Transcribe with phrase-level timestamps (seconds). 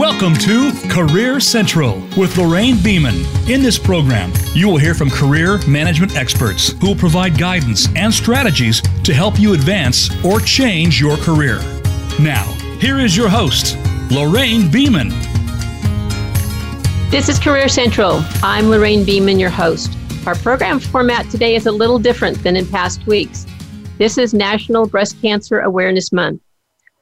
[0.00, 3.16] Welcome to Career Central with Lorraine Beeman.
[3.50, 8.12] In this program, you will hear from career management experts who will provide guidance and
[8.12, 11.58] strategies to help you advance or change your career.
[12.18, 12.44] Now,
[12.80, 13.76] here is your host,
[14.10, 15.10] Lorraine Beeman.
[17.10, 18.24] This is Career Central.
[18.42, 19.94] I'm Lorraine Beeman, your host.
[20.26, 23.44] Our program format today is a little different than in past weeks.
[23.98, 26.40] This is National Breast Cancer Awareness Month.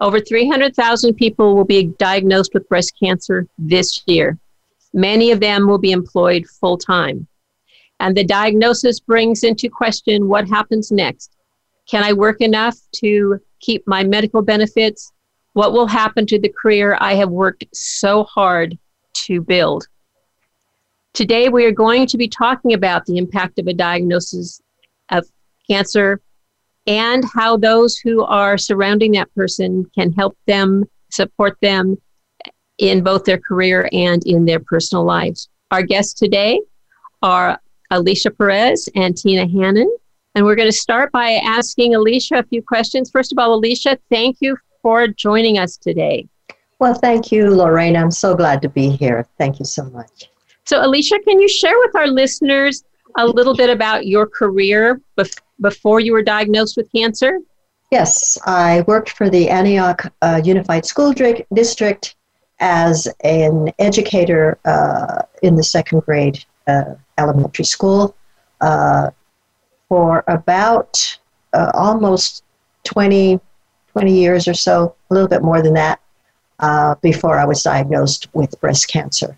[0.00, 4.38] Over 300,000 people will be diagnosed with breast cancer this year.
[4.92, 7.26] Many of them will be employed full time.
[8.00, 11.36] And the diagnosis brings into question what happens next.
[11.88, 15.12] Can I work enough to keep my medical benefits?
[15.54, 18.78] What will happen to the career I have worked so hard
[19.26, 19.88] to build?
[21.12, 24.60] Today, we are going to be talking about the impact of a diagnosis
[25.10, 25.26] of
[25.68, 26.20] cancer
[26.88, 31.98] and how those who are surrounding that person can help them, support them
[32.78, 35.50] in both their career and in their personal lives.
[35.70, 36.60] Our guests today
[37.22, 39.94] are Alicia Perez and Tina Hannon.
[40.34, 43.10] And we're going to start by asking Alicia a few questions.
[43.10, 46.26] First of all, Alicia, thank you for joining us today.
[46.78, 47.96] Well, thank you, Lorraine.
[47.96, 49.26] I'm so glad to be here.
[49.36, 50.30] Thank you so much.
[50.64, 52.84] So, Alicia, can you share with our listeners
[53.16, 57.38] a little bit about your career bef- before you were diagnosed with cancer?
[57.90, 61.14] Yes, I worked for the Antioch uh, Unified School
[61.54, 62.14] District
[62.60, 68.14] as an educator uh, in the second grade uh, elementary school
[68.60, 69.10] uh,
[69.88, 71.18] for about
[71.52, 72.44] uh, almost
[72.84, 73.40] 20,
[73.92, 76.00] 20 years or so, a little bit more than that,
[76.58, 79.36] uh, before I was diagnosed with breast cancer.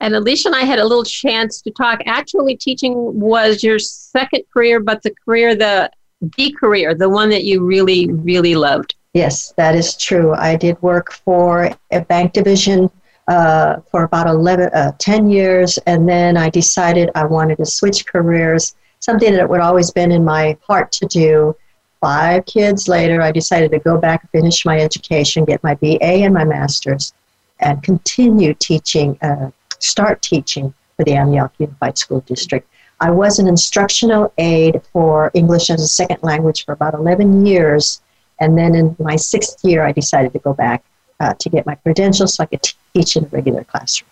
[0.00, 2.00] And Alicia and I had a little chance to talk.
[2.06, 5.90] Actually, teaching was your second career, but the career, the
[6.36, 8.94] the career, the one that you really, really loved.
[9.14, 10.34] Yes, that is true.
[10.34, 12.90] I did work for a bank division
[13.26, 18.06] uh, for about 11, uh, 10 years, and then I decided I wanted to switch
[18.06, 21.56] careers, something that would always been in my heart to do.
[22.00, 26.34] Five kids later, I decided to go back finish my education, get my BA and
[26.34, 27.12] my master's,
[27.60, 29.50] and continue teaching uh,
[29.82, 32.68] start teaching for the Antioch Unified School District.
[33.00, 38.02] I was an instructional aide for English as a second language for about 11 years.
[38.40, 40.84] And then in my sixth year, I decided to go back
[41.18, 42.62] uh, to get my credentials so I could
[42.94, 44.10] teach in a regular classroom.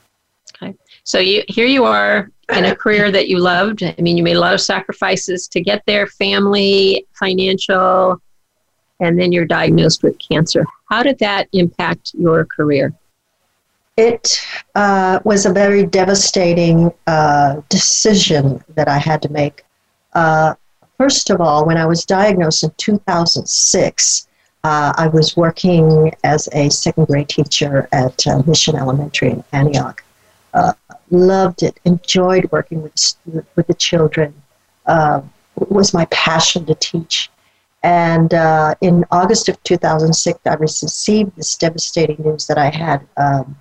[0.63, 0.75] Okay.
[1.05, 3.83] So you, here you are in a career that you loved.
[3.83, 8.21] I mean, you made a lot of sacrifices to get there family, financial,
[9.01, 10.65] and then you're diagnosed with cancer.
[10.91, 12.93] How did that impact your career?
[13.99, 14.41] It
[14.77, 19.65] uh, was a very devastating uh, decision that I had to make.
[20.13, 20.55] Uh,
[20.97, 24.29] first of all, when I was diagnosed in 2006,
[24.63, 30.05] uh, I was working as a second grade teacher at uh, Mission Elementary in Antioch.
[30.55, 30.75] Uh,
[31.11, 33.15] loved it, enjoyed working with,
[33.57, 34.33] with the children.
[34.87, 37.31] it was my passion to teach.
[37.83, 38.33] And
[38.81, 43.57] in August of 2006, I received this devastating news that I had um,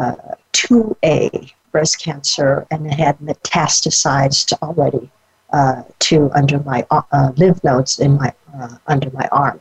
[0.00, 5.10] uh, 2A breast cancer and it had metastasized already
[5.52, 9.60] uh, to under my uh, lymph nodes in my uh, under my arm.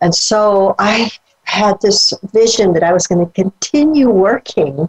[0.00, 1.10] And so I
[1.44, 4.88] had this vision that I was going to continue working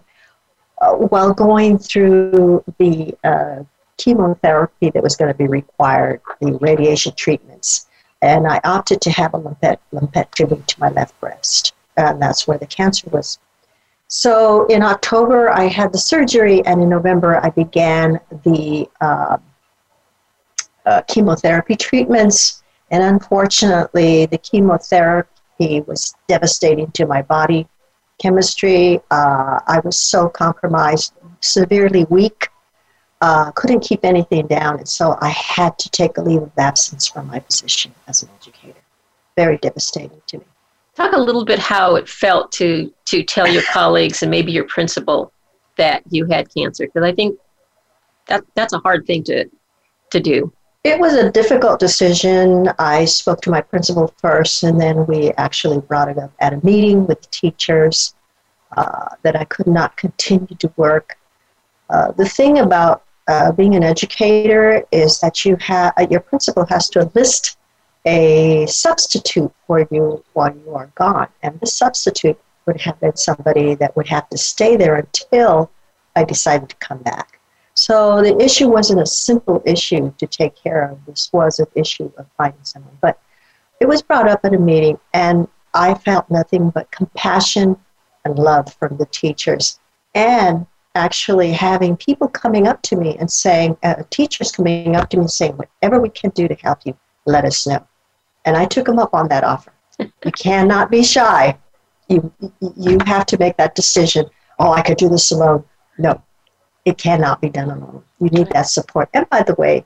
[0.81, 3.63] uh, while going through the uh,
[3.97, 7.87] chemotherapy that was going to be required, the radiation treatments.
[8.21, 11.73] And I opted to have a lumpectomy to my left breast.
[11.97, 13.39] And that's where the cancer was
[14.09, 19.37] so in October, I had the surgery, and in November, I began the uh,
[20.85, 22.63] uh, chemotherapy treatments.
[22.89, 27.67] And unfortunately, the chemotherapy was devastating to my body
[28.17, 28.99] chemistry.
[29.11, 32.49] Uh, I was so compromised, severely weak,
[33.21, 37.05] uh, couldn't keep anything down, and so I had to take a leave of absence
[37.05, 38.79] from my position as an educator.
[39.35, 40.45] Very devastating to me.
[40.99, 44.65] Talk a little bit how it felt to to tell your colleagues and maybe your
[44.65, 45.31] principal
[45.77, 47.39] that you had cancer because I think
[48.25, 49.45] that that's a hard thing to
[50.09, 50.51] to do.
[50.83, 52.69] It was a difficult decision.
[52.79, 56.65] I spoke to my principal first, and then we actually brought it up at a
[56.65, 58.13] meeting with teachers
[58.75, 61.17] uh, that I could not continue to work.
[61.89, 66.89] Uh, the thing about uh, being an educator is that you have your principal has
[66.89, 67.57] to list
[68.09, 71.27] a substitute for you while you are gone.
[71.43, 75.69] And the substitute would have been somebody that would have to stay there until
[76.15, 77.39] I decided to come back.
[77.75, 80.97] So the issue wasn't a simple issue to take care of.
[81.05, 82.97] This was an issue of finding someone.
[82.99, 83.19] But
[83.79, 87.77] it was brought up at a meeting, and I felt nothing but compassion
[88.25, 89.79] and love from the teachers.
[90.15, 90.65] And
[90.95, 95.21] actually having people coming up to me and saying, uh, teachers coming up to me
[95.21, 97.85] and saying, whatever we can do to help you, let us know.
[98.49, 99.71] And I took him up on that offer.
[99.99, 101.55] you cannot be shy.
[102.07, 104.25] You, you have to make that decision.
[104.57, 105.63] Oh, I could do this alone.
[105.99, 106.19] No,
[106.83, 108.03] it cannot be done alone.
[108.19, 109.07] You need that support.
[109.13, 109.85] And by the way,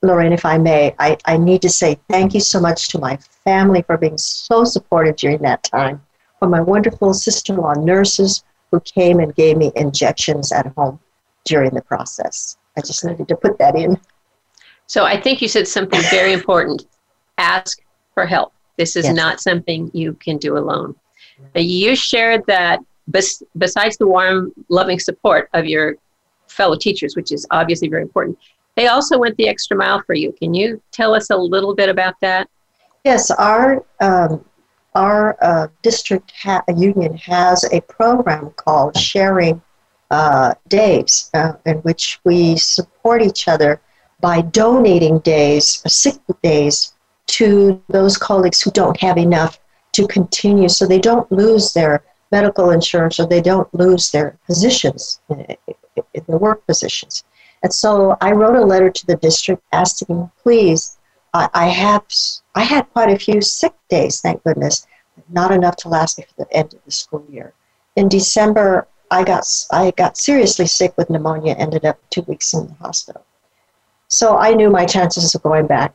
[0.00, 3.18] Lorraine, if I may, I, I need to say thank you so much to my
[3.44, 6.00] family for being so supportive during that time,
[6.38, 10.98] for my wonderful sister in law nurses who came and gave me injections at home
[11.44, 12.56] during the process.
[12.74, 14.00] I just needed to put that in.
[14.86, 16.86] So I think you said something very important
[17.36, 17.82] ask
[18.18, 18.52] for help.
[18.76, 19.14] This is yes.
[19.14, 20.96] not something you can do alone.
[21.54, 25.94] You shared that bes- besides the warm, loving support of your
[26.48, 28.36] fellow teachers, which is obviously very important,
[28.74, 30.32] they also went the extra mile for you.
[30.32, 32.48] Can you tell us a little bit about that?
[33.04, 34.44] Yes, our um,
[34.96, 39.62] our uh, district ha- union has a program called Sharing
[40.10, 43.80] uh, Days, uh, in which we support each other
[44.20, 46.94] by donating days, sick days,
[47.38, 49.60] to those colleagues who don't have enough
[49.92, 52.02] to continue, so they don't lose their
[52.32, 55.56] medical insurance or they don't lose their positions, in
[56.26, 57.22] their work positions.
[57.62, 60.98] And so I wrote a letter to the district asking, please,
[61.32, 62.04] I, I have,
[62.56, 64.86] I had quite a few sick days, thank goodness,
[65.28, 67.54] not enough to last me for the end of the school year.
[67.94, 72.66] In December, I got, I got seriously sick with pneumonia, ended up two weeks in
[72.66, 73.24] the hospital.
[74.08, 75.94] So I knew my chances of going back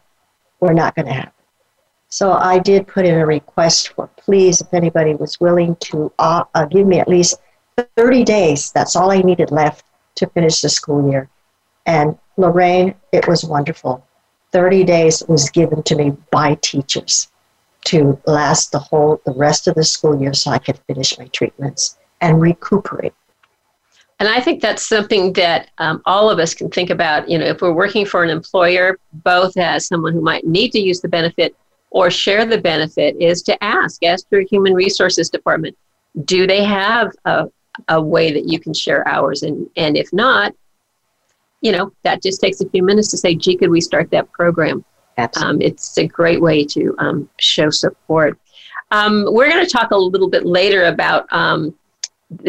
[0.64, 1.32] were not going to happen.
[2.10, 6.44] So I did put in a request for please, if anybody was willing to uh,
[6.54, 7.42] uh, give me at least
[7.98, 9.84] 30 days, that's all I needed left
[10.16, 11.28] to finish the school year.
[11.86, 14.06] And Lorraine, it was wonderful.
[14.52, 17.30] 30 days was given to me by teachers
[17.86, 21.26] to last the whole the rest of the school year so I could finish my
[21.28, 23.14] treatments and recuperate.
[24.24, 27.30] And I think that's something that um, all of us can think about.
[27.30, 30.80] You know, if we're working for an employer, both as someone who might need to
[30.80, 31.58] use the benefit
[31.90, 35.78] or share the benefit, is to ask, ask your human resources department,
[36.24, 37.50] do they have a,
[37.90, 39.44] a way that you can share hours?
[39.44, 40.54] And, and if not,
[41.60, 44.32] you know, that just takes a few minutes to say, gee, could we start that
[44.32, 44.86] program?
[45.36, 48.40] Um, it's a great way to um, show support.
[48.90, 51.76] Um, we're going to talk a little bit later about um,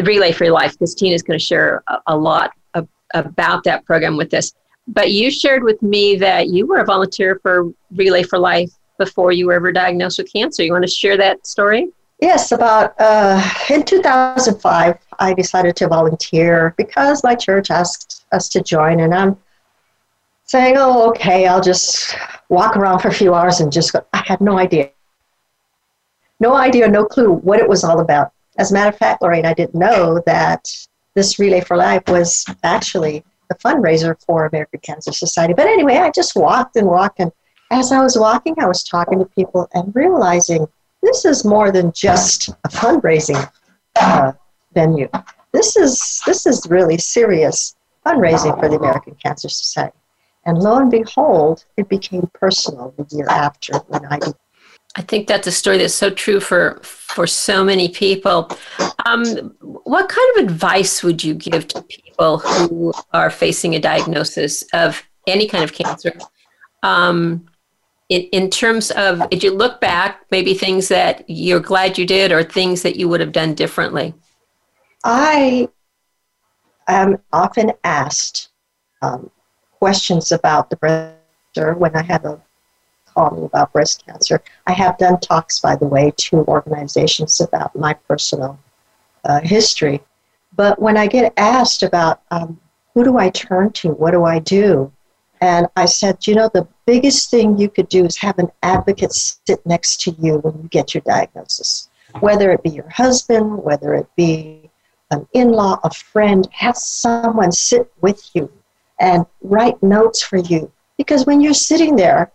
[0.03, 4.17] Relay for Life because Tina's going to share a, a lot of, about that program
[4.17, 4.53] with us.
[4.87, 9.31] But you shared with me that you were a volunteer for Relay for Life before
[9.31, 10.63] you were ever diagnosed with cancer.
[10.63, 11.89] You want to share that story?
[12.21, 18.61] Yes, about uh, in 2005, I decided to volunteer because my church asked us to
[18.61, 19.37] join, and I'm
[20.45, 22.15] saying, "Oh, okay, I'll just
[22.47, 24.91] walk around for a few hours and just go." I had no idea,
[26.39, 28.31] no idea, no clue what it was all about.
[28.57, 30.69] As a matter of fact, Lorraine, I didn't know that
[31.13, 35.53] this Relay for Life was actually the fundraiser for American Cancer Society.
[35.53, 37.31] But anyway, I just walked and walked, and
[37.71, 40.67] as I was walking, I was talking to people and realizing
[41.01, 43.49] this is more than just a fundraising
[43.99, 44.33] uh,
[44.73, 45.09] venue.
[45.51, 47.75] This is this is really serious
[48.05, 49.97] fundraising for the American Cancer Society.
[50.45, 54.19] And lo and behold, it became personal the year after when I.
[54.97, 58.49] I think that's a story that's so true for for so many people.
[59.05, 59.25] Um,
[59.61, 65.03] what kind of advice would you give to people who are facing a diagnosis of
[65.27, 66.13] any kind of cancer?
[66.83, 67.45] Um,
[68.09, 72.31] in, in terms of, did you look back, maybe things that you're glad you did
[72.31, 74.13] or things that you would have done differently?
[75.03, 75.69] I
[76.87, 78.49] am often asked
[79.01, 79.31] um,
[79.79, 81.15] questions about the breast
[81.55, 82.41] cancer when I have a
[83.15, 84.43] call me about breast cancer.
[84.67, 88.59] I have done talks, by the way, to organizations about my personal
[89.23, 90.01] uh, history.
[90.55, 92.59] But when I get asked about um,
[92.93, 94.91] who do I turn to, what do I do,
[95.41, 99.13] and I said, you know, the biggest thing you could do is have an advocate
[99.13, 103.93] sit next to you when you get your diagnosis, whether it be your husband, whether
[103.93, 104.69] it be
[105.11, 108.51] an in law, a friend, have someone sit with you
[108.99, 110.71] and write notes for you.
[110.97, 112.31] Because when you're sitting there,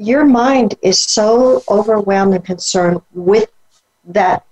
[0.00, 3.50] your mind is so overwhelmed and concerned with
[4.06, 4.46] that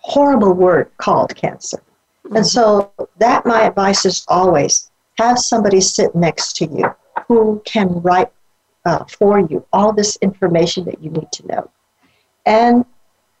[0.00, 1.82] horrible word called cancer.
[2.26, 2.36] Mm-hmm.
[2.36, 6.94] And so, that my advice is always have somebody sit next to you
[7.26, 8.30] who can write
[8.84, 11.70] uh, for you all this information that you need to know.
[12.44, 12.84] And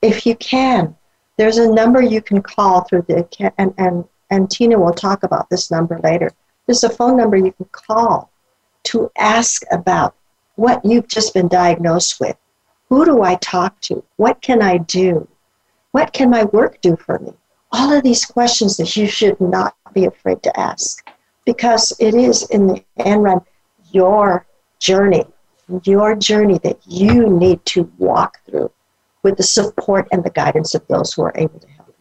[0.00, 0.96] if you can,
[1.36, 5.50] there's a number you can call through the, and, and, and Tina will talk about
[5.50, 6.30] this number later.
[6.64, 8.32] There's a phone number you can call
[8.84, 10.16] to ask about
[10.56, 12.36] what you've just been diagnosed with.
[12.88, 14.02] Who do I talk to?
[14.16, 15.28] What can I do?
[15.92, 17.32] What can my work do for me?
[17.72, 21.08] All of these questions that you should not be afraid to ask
[21.44, 23.40] because it is in the end run
[23.92, 24.46] your
[24.78, 25.24] journey,
[25.84, 28.70] your journey that you need to walk through
[29.22, 31.94] with the support and the guidance of those who are able to help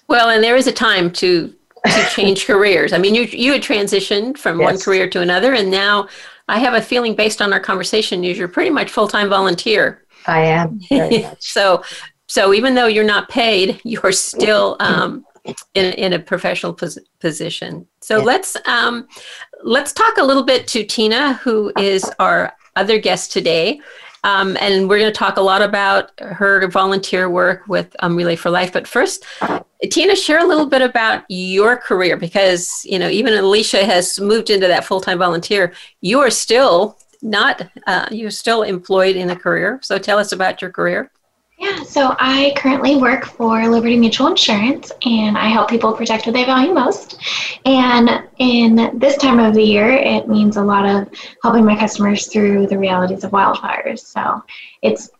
[0.09, 1.55] Well, and there is a time to
[1.87, 2.93] to change careers.
[2.93, 4.67] I mean, you you had transitioned from yes.
[4.67, 6.09] one career to another, and now
[6.53, 10.05] I have a feeling based on our conversation you're pretty much full-time volunteer.
[10.27, 10.81] I am
[11.39, 11.83] so,
[12.29, 17.87] so even though you're not paid, you're still um, in, in a professional pos- position.
[18.03, 18.25] So yeah.
[18.25, 19.09] let's um,
[19.65, 23.81] let's talk a little bit to Tina, who is our other guest today.
[24.25, 28.37] Um, and we're going to talk a lot about her volunteer work with um, Relay
[28.37, 28.73] for Life.
[28.73, 29.25] But first,
[29.91, 34.51] Tina, share a little bit about your career because you know even Alicia has moved
[34.51, 35.73] into that full time volunteer.
[36.01, 39.81] You are still not uh, you're still employed in a career.
[39.83, 41.11] So tell us about your career.
[41.63, 46.33] Yeah, so I currently work for Liberty Mutual Insurance and I help people protect what
[46.33, 47.21] they value most.
[47.65, 51.09] And in this time of the year, it means a lot of
[51.41, 54.01] helping my customers through the realities of wildfires.
[54.01, 54.43] So
[54.83, 55.11] it's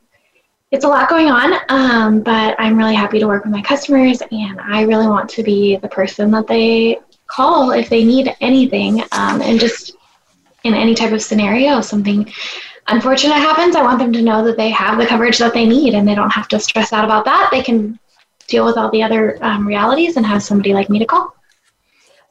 [0.73, 4.21] it's a lot going on, um, but I'm really happy to work with my customers,
[4.33, 9.03] and I really want to be the person that they call if they need anything,
[9.13, 9.93] um, and just
[10.65, 12.33] in any type of scenario, something
[12.89, 15.95] unfortunate happens, I want them to know that they have the coverage that they need,
[15.95, 17.49] and they don't have to stress out about that.
[17.51, 17.99] They can
[18.49, 21.35] deal with all the other um, realities and have somebody like me to call.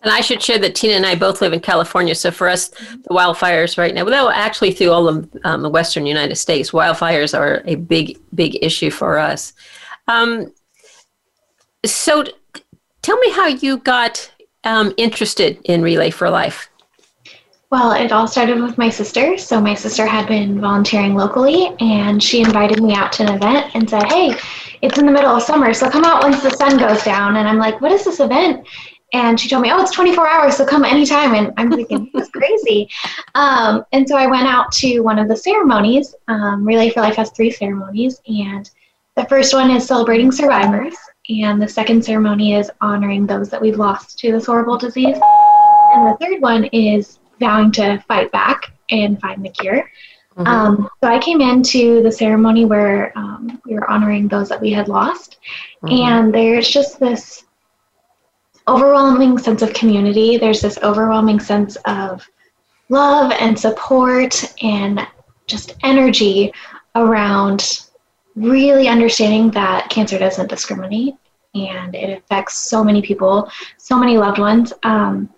[0.03, 2.15] And I should share that Tina and I both live in California.
[2.15, 6.07] So for us, the wildfires right now, well, actually through all of um, the Western
[6.07, 9.53] United States, wildfires are a big, big issue for us.
[10.07, 10.51] Um,
[11.85, 12.23] so
[13.03, 14.31] tell me how you got
[14.63, 16.70] um, interested in Relay for Life.
[17.71, 19.37] Well, it all started with my sister.
[19.37, 23.71] So my sister had been volunteering locally, and she invited me out to an event
[23.73, 24.35] and said, "Hey,
[24.81, 27.47] it's in the middle of summer, so come out once the sun goes down." And
[27.47, 28.67] I'm like, "What is this event?"
[29.13, 31.33] And she told me, oh, it's 24 hours, so come anytime.
[31.33, 32.89] And I'm thinking, that's crazy.
[33.35, 36.15] Um, and so I went out to one of the ceremonies.
[36.29, 38.21] Um, Relay for Life has three ceremonies.
[38.27, 38.69] And
[39.17, 40.95] the first one is celebrating survivors.
[41.27, 45.17] And the second ceremony is honoring those that we've lost to this horrible disease.
[45.93, 49.89] And the third one is vowing to fight back and find the cure.
[50.37, 50.47] Mm-hmm.
[50.47, 54.71] Um, so I came into the ceremony where um, we were honoring those that we
[54.71, 55.39] had lost.
[55.83, 55.93] Mm-hmm.
[55.93, 57.43] And there's just this
[58.67, 60.37] overwhelming sense of community.
[60.37, 62.25] There's this overwhelming sense of
[62.87, 65.05] love and support and
[65.47, 66.53] just energy
[66.95, 67.87] around
[68.35, 71.15] really understanding that cancer doesn't discriminate
[71.53, 74.71] and it affects so many people, so many loved ones.
[74.83, 75.29] Um,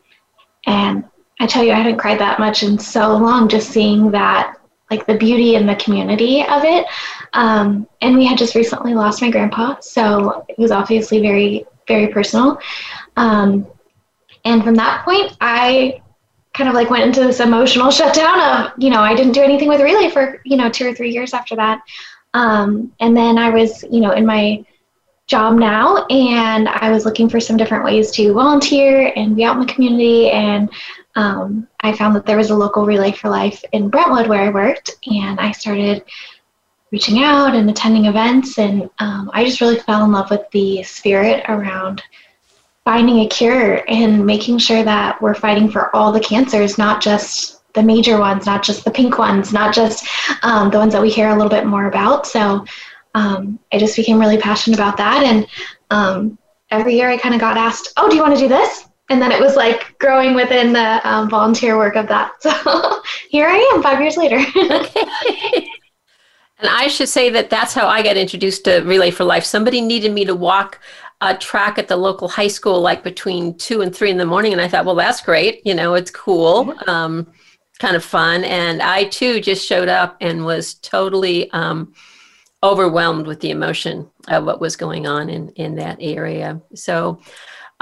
[0.68, 1.04] and
[1.44, 4.56] I tell you, I hadn't cried that much in so long just seeing that,
[4.90, 6.86] like the beauty and the community of it.
[7.34, 12.08] Um, and we had just recently lost my grandpa, so it was obviously very, very
[12.08, 12.60] personal.
[13.18, 13.68] Um,
[14.46, 16.02] and from that point, I
[16.54, 19.68] kind of like went into this emotional shutdown of, you know, I didn't do anything
[19.68, 21.82] with Relay for, you know, two or three years after that.
[22.34, 24.64] Um, and then I was, you know, in my
[25.28, 29.58] job now, and I was looking for some different ways to volunteer and be out
[29.58, 30.30] in the community.
[30.30, 30.70] And
[31.16, 34.50] um, I found that there was a local Relay for Life in Brentwood where I
[34.50, 36.04] worked, and I started
[36.92, 38.58] reaching out and attending events.
[38.58, 42.04] And um, I just really fell in love with the spirit around
[42.86, 47.62] finding a cure and making sure that we're fighting for all the cancers, not just
[47.74, 50.06] the major ones, not just the pink ones, not just
[50.44, 52.28] um, the ones that we hear a little bit more about.
[52.28, 52.66] So
[53.16, 55.24] um, I just became really passionate about that.
[55.24, 55.48] And
[55.90, 56.38] um,
[56.70, 58.88] every year I kind of got asked, Oh, do you want to do this?
[59.10, 62.32] And then it was like growing within the um, volunteer work of that.
[62.42, 64.38] So here I am five years later.
[66.60, 69.44] and I should say that that's how I got introduced to Relay for Life.
[69.44, 70.80] Somebody needed me to walk
[71.24, 74.52] a track at the local high school like between two and three in the morning
[74.52, 77.26] and i thought well that's great you know it's cool um,
[77.80, 81.94] kind of fun and i too just showed up and was totally um,
[82.62, 87.20] overwhelmed with the emotion of what was going on in in that area so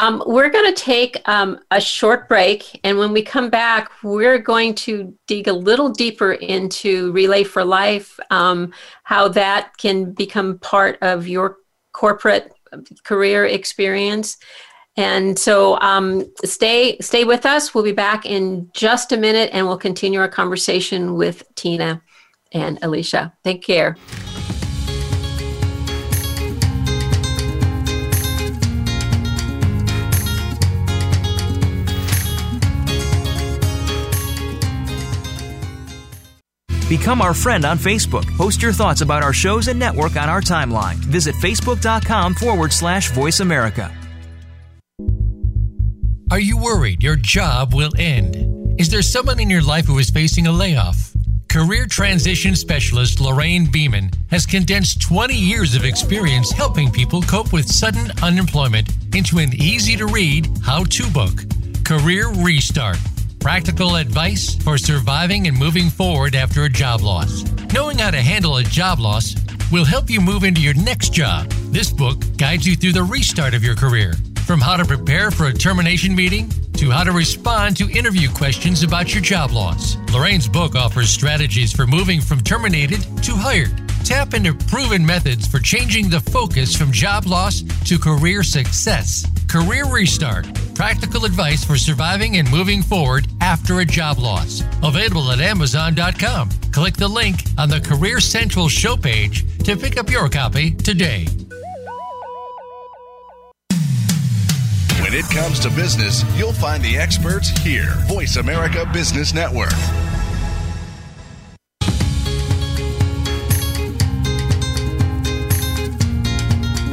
[0.02, 4.40] um, we're going to take um, a short break, and when we come back, we're
[4.40, 10.58] going to dig a little deeper into Relay for Life, um, how that can become
[10.58, 11.58] part of your
[11.94, 12.52] corporate
[13.04, 14.38] career experience.
[14.98, 17.74] And so um, stay stay with us.
[17.74, 22.02] We'll be back in just a minute and we'll continue our conversation with Tina
[22.52, 23.34] and Alicia.
[23.44, 23.96] Take care.
[36.92, 38.28] Become our friend on Facebook.
[38.36, 40.96] Post your thoughts about our shows and network on our timeline.
[40.96, 43.90] Visit facebook.com forward slash voice America.
[46.32, 48.36] Are you worried your job will end?
[48.78, 51.14] Is there someone in your life who is facing a layoff?
[51.48, 57.72] Career transition specialist Lorraine Beeman has condensed 20 years of experience helping people cope with
[57.72, 61.46] sudden unemployment into an easy to read how to book
[61.86, 62.98] Career Restart
[63.42, 67.44] practical advice for surviving and moving forward after a job loss.
[67.74, 69.36] Knowing how to handle a job loss
[69.72, 71.50] will help you move into your next job.
[71.74, 74.14] This book guides you through the restart of your career,
[74.46, 78.84] from how to prepare for a termination meeting to how to respond to interview questions
[78.84, 79.98] about your job loss.
[80.14, 83.91] Lorraine's book offers strategies for moving from terminated to hired.
[84.04, 89.26] Tap into proven methods for changing the focus from job loss to career success.
[89.48, 90.48] Career Restart
[90.82, 94.64] Practical advice for surviving and moving forward after a job loss.
[94.82, 96.50] Available at Amazon.com.
[96.72, 101.28] Click the link on the Career Central show page to pick up your copy today.
[105.02, 107.94] When it comes to business, you'll find the experts here.
[108.08, 109.74] Voice America Business Network.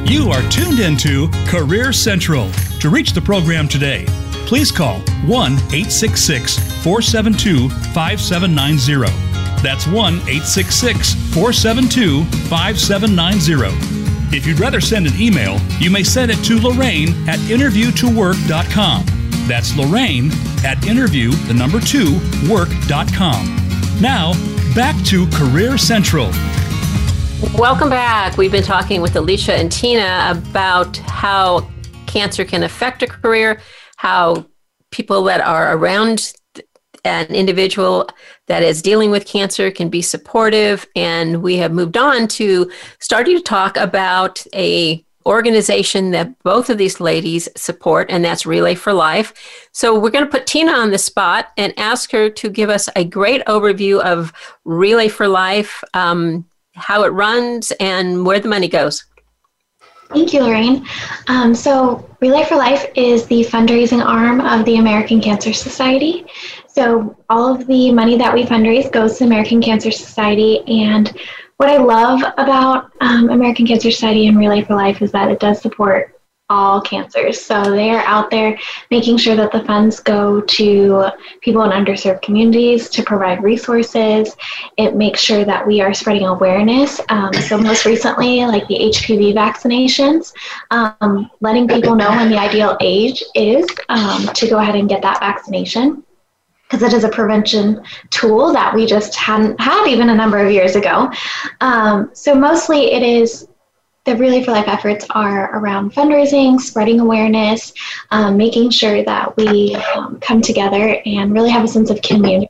[0.09, 2.51] You are tuned into Career Central.
[2.81, 4.07] To reach the program today,
[4.47, 9.13] please call 1 866 472 5790.
[9.63, 14.35] That's 1 866 472 5790.
[14.35, 19.05] If you'd rather send an email, you may send it to Lorraine at interviewtowork.com.
[19.47, 20.31] That's Lorraine
[20.65, 22.19] at interview, the number two,
[22.51, 24.01] work.com.
[24.01, 24.33] Now,
[24.75, 26.31] back to Career Central.
[27.55, 28.37] Welcome back.
[28.37, 31.71] We've been talking with Alicia and Tina about how
[32.07, 33.61] cancer can affect a career,
[33.97, 34.47] how
[34.91, 36.33] people that are around
[37.05, 38.09] an individual
[38.49, 40.85] that is dealing with cancer can be supportive.
[40.97, 46.79] And we have moved on to starting to talk about a organization that both of
[46.79, 49.33] these ladies support and that's relay for life.
[49.73, 52.89] So we're going to put tina on the spot and ask her to give us
[52.97, 54.33] a great overview of
[54.65, 55.85] relay for life.
[55.95, 56.48] Um,
[56.79, 59.05] how it runs, and where the money goes.
[60.11, 60.87] Thank you, Lorraine.
[61.27, 66.25] Um, so, Relay for Life is the fundraising arm of the American Cancer Society.
[66.67, 70.61] So, all of the money that we fundraise goes to American Cancer Society.
[70.67, 71.15] And
[71.59, 75.41] what I love about um, American Cancer Society and Relay for Life is that it
[75.41, 76.18] does support
[76.51, 77.41] all cancers.
[77.43, 78.59] So they are out there
[78.91, 81.11] making sure that the funds go to
[81.43, 84.35] people in underserved communities to provide resources.
[84.79, 87.01] It makes sure that we are spreading awareness.
[87.11, 90.33] Um, so most recently, like the HPV vaccinations,
[90.71, 95.03] um, letting people know when the ideal age is um, to go ahead and get
[95.03, 96.03] that vaccination
[96.63, 100.53] because it is a prevention tool that we just hadn't had even a number of
[100.53, 101.11] years ago.
[101.63, 103.49] Um, so mostly it is
[104.09, 107.75] the Relay for Life efforts are around fundraising, spreading awareness,
[108.11, 112.49] um, making sure that we um, come together and really have a sense of community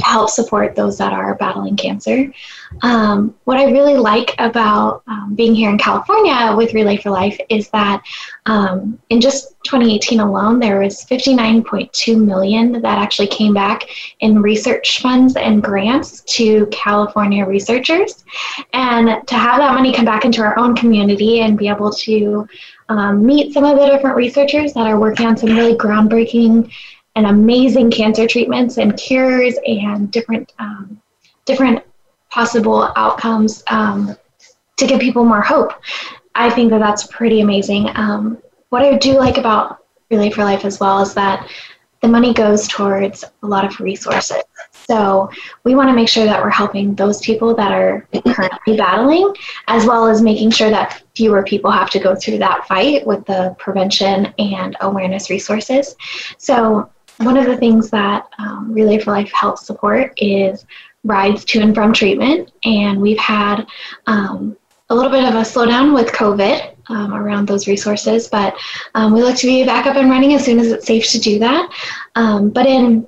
[0.00, 2.32] to help support those that are battling cancer.
[2.82, 7.38] Um, what I really like about um, being here in California with Relay for Life
[7.48, 8.02] is that
[8.46, 13.84] um, in just 2018 alone, there was 59.2 million that actually came back
[14.20, 18.24] in research funds and grants to California researchers.
[18.72, 22.48] And to have that money come back into our own community and be able to
[22.88, 26.72] um, meet some of the different researchers that are working on some really groundbreaking
[27.16, 31.00] and amazing cancer treatments and cures and different um,
[31.44, 31.82] different
[32.30, 34.16] possible outcomes um,
[34.76, 35.72] to give people more hope.
[36.34, 37.90] I think that that's pretty amazing.
[37.96, 41.48] Um, what I do like about Relay for Life as well is that
[42.02, 44.42] the money goes towards a lot of resources.
[44.72, 45.30] So
[45.64, 49.34] we want to make sure that we're helping those people that are currently battling,
[49.66, 53.24] as well as making sure that fewer people have to go through that fight with
[53.26, 55.94] the prevention and awareness resources.
[56.38, 60.64] So one of the things that um, Relay for Life helps support is
[61.04, 63.66] rides to and from treatment, and we've had
[64.06, 64.56] um,
[64.88, 68.56] a little bit of a slowdown with COVID um, around those resources, but
[68.94, 71.18] um, we look to be back up and running as soon as it's safe to
[71.18, 71.70] do that.
[72.16, 73.06] Um, but in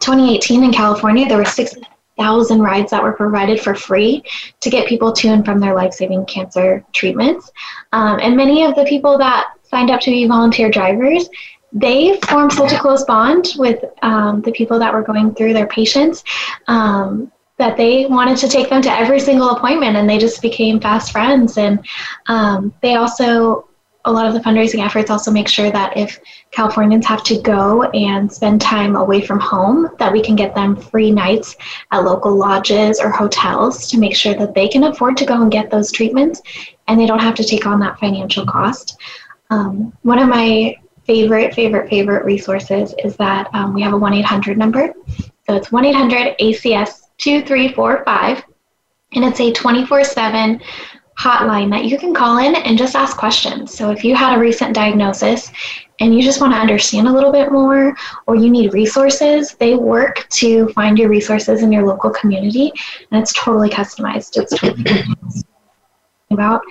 [0.00, 4.22] 2018 in California, there were 6,000 rides that were provided for free
[4.60, 7.50] to get people to and from their life saving cancer treatments.
[7.92, 11.28] Um, and many of the people that signed up to be volunteer drivers
[11.72, 15.66] they formed such a close bond with um, the people that were going through their
[15.66, 16.22] patients
[16.66, 20.80] um, that they wanted to take them to every single appointment and they just became
[20.80, 21.84] fast friends and
[22.26, 23.68] um, they also
[24.04, 26.18] a lot of the fundraising efforts also make sure that if
[26.50, 30.74] Californians have to go and spend time away from home, that we can get them
[30.74, 31.56] free nights
[31.92, 35.52] at local lodges or hotels to make sure that they can afford to go and
[35.52, 36.42] get those treatments
[36.88, 38.98] and they don't have to take on that financial cost.
[39.50, 44.14] Um, one of my favorite, favorite, favorite resources is that um, we have a 1
[44.14, 44.92] 800 number.
[45.46, 48.44] So it's 1 800 ACS 2345,
[49.14, 50.60] and it's a 24 7
[51.18, 53.72] hotline that you can call in and just ask questions.
[53.74, 55.52] So if you had a recent diagnosis
[56.00, 57.94] and you just want to understand a little bit more
[58.26, 62.72] or you need resources, they work to find your resources in your local community
[63.10, 64.36] and it's totally customized.
[64.36, 65.04] It's totally
[66.30, 66.62] about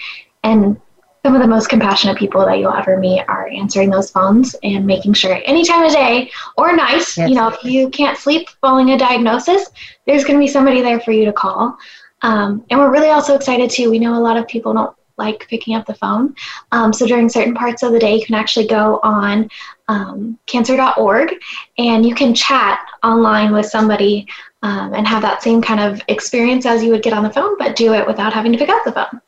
[0.43, 0.81] and
[1.23, 4.85] some of the most compassionate people that you'll ever meet are answering those phones and
[4.85, 7.29] making sure any time of day or night, yes.
[7.29, 9.69] you know, if you can't sleep following a diagnosis,
[10.07, 11.77] there's going to be somebody there for you to call.
[12.23, 13.91] Um, and we're really also excited too.
[13.91, 16.35] We know a lot of people don't like picking up the phone.
[16.71, 19.49] Um, so during certain parts of the day, you can actually go on
[19.87, 21.33] um, cancer.org
[21.77, 24.27] and you can chat online with somebody
[24.63, 27.57] um, and have that same kind of experience as you would get on the phone,
[27.59, 29.21] but do it without having to pick up the phone.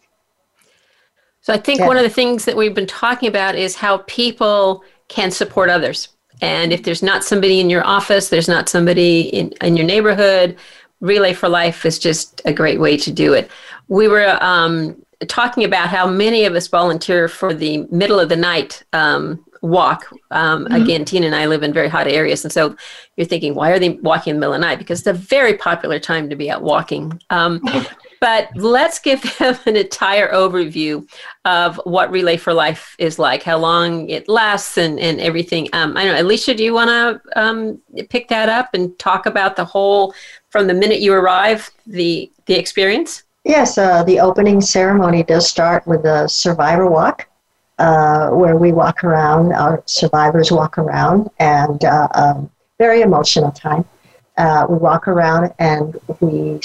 [1.43, 1.87] So I think yeah.
[1.87, 6.07] one of the things that we've been talking about is how people can support others.
[6.41, 10.57] And if there's not somebody in your office, there's not somebody in, in your neighborhood,
[11.01, 13.51] Relay for Life is just a great way to do it.
[13.89, 18.37] We were um, talking about how many of us volunteer for the middle of the
[18.37, 20.09] night um, walk.
[20.31, 20.81] Um, mm-hmm.
[20.81, 22.77] Again, Tina and I live in very hot areas, and so
[23.17, 24.79] you're thinking, why are they walking in the middle of the night?
[24.79, 27.19] Because it's a very popular time to be out walking.
[27.29, 27.61] Um,
[28.23, 31.05] but let's give them an entire overview
[31.43, 35.67] of what Relay for Life is like, how long it lasts, and, and everything.
[35.73, 39.57] Um, I know, Alicia, do you want to um, pick that up and talk about
[39.57, 40.15] the whole,
[40.51, 43.23] from the minute you arrive, the, the experience?
[43.43, 47.27] Yes, uh, the opening ceremony does start with a survivor walk.
[47.77, 53.83] Uh, where we walk around, our survivors walk around, and uh, um, very emotional time.
[54.37, 56.61] Uh, we walk around and we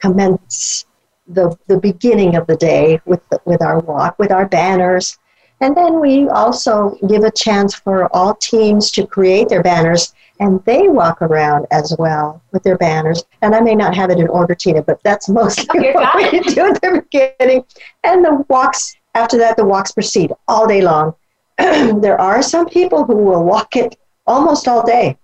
[0.00, 0.86] commence
[1.28, 5.18] the, the beginning of the day with, the, with our walk, with our banners.
[5.60, 10.62] And then we also give a chance for all teams to create their banners and
[10.64, 13.24] they walk around as well with their banners.
[13.42, 16.40] And I may not have it in order, Tina, but that's mostly oh, what we
[16.40, 17.64] do at the beginning.
[18.04, 21.14] And the walks, after that, the walks proceed all day long.
[21.58, 25.16] there are some people who will walk it almost all day.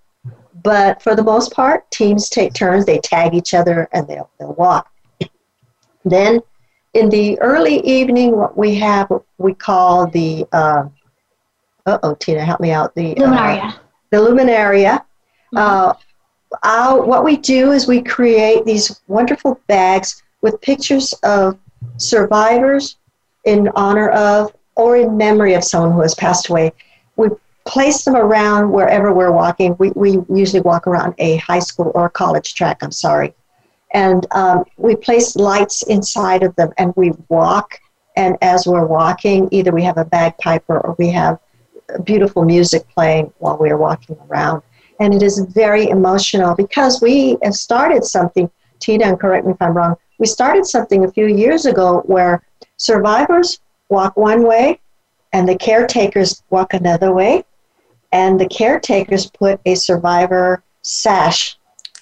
[0.63, 4.55] But for the most part, teams take turns, they tag each other, and they'll, they'll
[4.55, 4.89] walk.
[6.05, 6.41] Then
[6.95, 10.85] in the early evening, what we have, what we call the, uh
[11.87, 12.95] oh, Tina, help me out.
[12.95, 13.65] The luminaria.
[13.65, 13.73] Uh,
[14.11, 15.05] the luminaria.
[15.55, 15.59] Mm-hmm.
[15.59, 15.93] Uh,
[16.63, 21.59] our, what we do is we create these wonderful bags with pictures of
[21.97, 22.99] survivors
[23.45, 26.73] in honor of or in memory of someone who has passed away.
[27.17, 27.29] We
[27.67, 29.77] place them around wherever we're walking.
[29.79, 33.35] We, we usually walk around a high school or a college track, I'm sorry.
[33.95, 37.79] And um, we place lights inside of them and we walk.
[38.17, 41.39] And as we're walking, either we have a bagpiper or we have
[42.05, 44.63] beautiful music playing while we're walking around.
[45.01, 49.61] And it is very emotional because we have started something, Tina, and correct me if
[49.61, 52.43] I'm wrong, we started something a few years ago where
[52.77, 54.81] survivors walk one way
[55.33, 57.45] and the caretakers walk another way.
[58.13, 61.57] And the caretakers put a survivor sash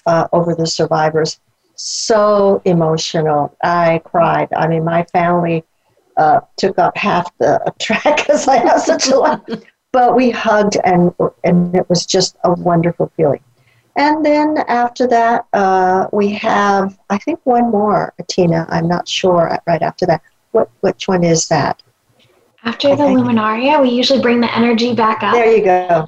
[0.05, 1.39] uh, over the survivors.
[1.75, 3.55] So emotional.
[3.63, 4.49] I cried.
[4.53, 5.63] I mean, my family
[6.17, 9.49] uh, took up half the track because I have such a lot.
[9.93, 13.43] But we hugged, and and it was just a wonderful feeling.
[13.97, 18.65] And then after that, uh, we have I think one more, Tina.
[18.69, 19.59] I'm not sure.
[19.67, 20.21] Right after that,
[20.51, 21.83] what which one is that?
[22.63, 25.33] After the luminaria, we usually bring the energy back up.
[25.33, 26.07] There you go.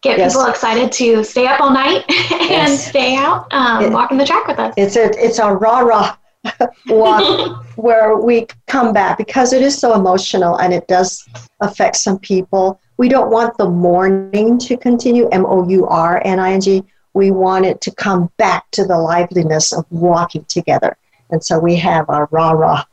[0.00, 0.32] Get yes.
[0.32, 2.88] people excited to stay up all night and yes.
[2.88, 4.72] stay out um, it, walking the track with us.
[4.76, 6.16] It's a it's a rah rah
[6.86, 11.28] walk where we come back because it is so emotional and it does
[11.60, 12.80] affect some people.
[12.96, 16.84] We don't want the mourning to continue, M O U R N I N G.
[17.14, 20.96] We want it to come back to the liveliness of walking together.
[21.30, 22.84] And so we have our rah rah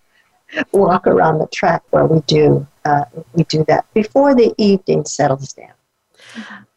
[0.72, 5.54] walk around the track where we do uh, we do that before the evening settles
[5.54, 5.74] down.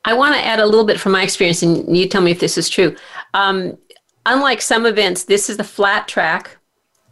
[0.05, 2.40] I want to add a little bit from my experience, and you tell me if
[2.40, 2.97] this is true.
[3.35, 3.77] Um,
[4.27, 6.59] unlike some events, this is the flat track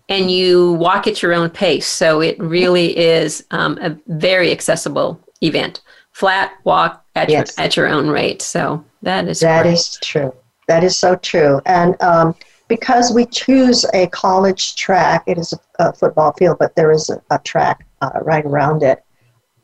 [0.09, 1.87] and you walk at your own pace.
[1.87, 5.81] So it really is um, a very accessible event.
[6.13, 7.57] Flat walk at yes.
[7.57, 8.41] your at your own rate.
[8.41, 10.33] So that is that is true.
[10.69, 11.61] That is so true.
[11.67, 12.35] And um,
[12.69, 17.11] because we choose a college track, it is a, a football field, but there is
[17.11, 19.03] a, a track uh, right around it.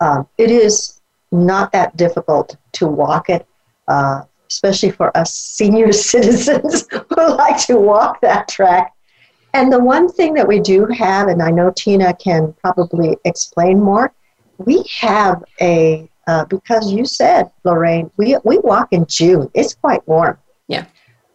[0.00, 3.46] Um, it is not that difficult to walk it,
[3.88, 8.92] uh, especially for us senior citizens who like to walk that track.
[9.54, 13.80] And the one thing that we do have, and I know Tina can probably explain
[13.80, 14.12] more,
[14.58, 19.50] we have a, uh, because you said, Lorraine, we, we walk in June.
[19.54, 20.38] It's quite warm.
[20.68, 20.86] Yeah.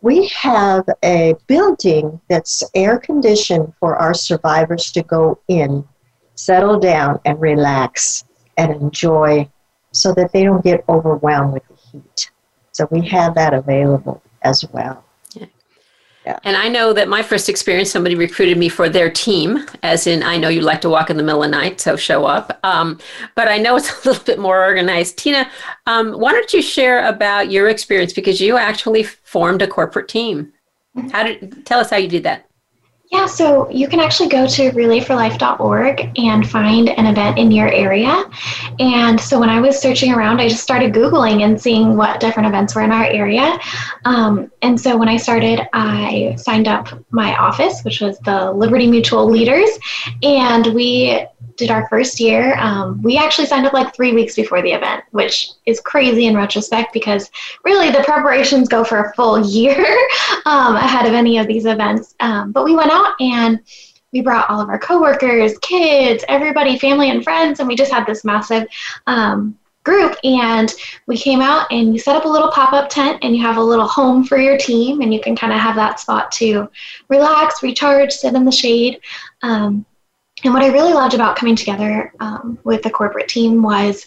[0.01, 5.87] We have a building that's air conditioned for our survivors to go in,
[6.37, 8.23] settle down, and relax
[8.57, 9.47] and enjoy
[9.91, 12.31] so that they don't get overwhelmed with the heat.
[12.71, 15.03] So we have that available as well.
[16.27, 16.39] Yeah.
[16.43, 20.23] And I know that my first experience, somebody recruited me for their team, as in,
[20.23, 22.59] I know you like to walk in the middle of the night, so show up.
[22.63, 22.99] Um,
[23.33, 25.17] but I know it's a little bit more organized.
[25.17, 25.49] Tina,
[25.85, 30.51] um, why don't you share about your experience because you actually formed a corporate team?
[31.13, 32.46] How did tell us how you did that?
[33.09, 38.25] Yeah, so you can actually go to relayforlife.org and find an event in your area.
[38.79, 42.49] And so when I was searching around, I just started Googling and seeing what different
[42.49, 43.57] events were in our area.
[44.03, 48.87] Um, and so when I started, I signed up my office, which was the Liberty
[48.87, 49.69] Mutual Leaders.
[50.21, 51.25] And we
[51.57, 55.03] did our first year, um, we actually signed up like three weeks before the event,
[55.11, 57.29] which is crazy in retrospect because
[57.65, 59.85] really the preparations go for a full year
[60.45, 62.15] um, ahead of any of these events.
[62.19, 63.59] Um, but we went out and
[64.13, 68.05] we brought all of our coworkers, kids, everybody, family, and friends, and we just had
[68.05, 68.67] this massive
[69.05, 70.73] um, group and
[71.07, 73.61] we came out and you set up a little pop-up tent and you have a
[73.61, 76.69] little home for your team and you can kind of have that spot to
[77.07, 78.99] relax recharge sit in the shade
[79.43, 79.85] um,
[80.43, 84.05] and what I really loved about coming together um, with the corporate team was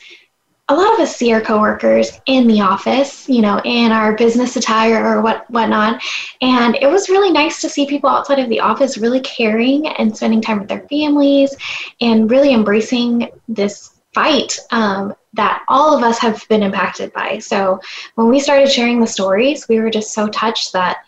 [0.69, 4.55] a lot of us see our coworkers in the office, you know, in our business
[4.55, 6.01] attire or what whatnot.
[6.41, 10.17] And it was really nice to see people outside of the office really caring and
[10.17, 11.57] spending time with their families
[12.01, 17.39] and really embracing this fight um, that all of us have been impacted by.
[17.39, 17.81] So
[18.15, 20.99] when we started sharing the stories, we were just so touched that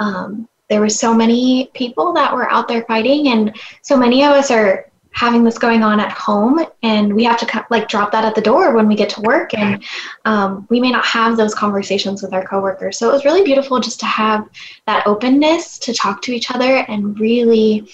[0.00, 4.30] um, there were so many people that were out there fighting and so many of
[4.30, 8.24] us are having this going on at home and we have to like drop that
[8.24, 9.84] at the door when we get to work and
[10.24, 12.96] um, we may not have those conversations with our coworkers.
[12.96, 14.48] So it was really beautiful just to have
[14.86, 17.86] that openness to talk to each other and really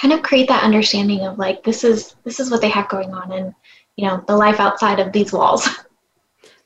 [0.00, 3.12] kind of create that understanding of like this is this is what they have going
[3.12, 3.54] on and
[3.96, 5.68] you know the life outside of these walls.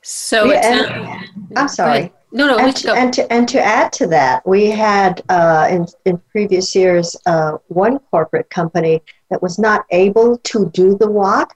[0.04, 1.22] So yeah,
[1.54, 5.22] i'm sorry no, no, and, to, and to, and to add to that, we had
[5.28, 10.96] uh, in, in previous years uh, one corporate company that was not able to do
[10.96, 11.54] the walk,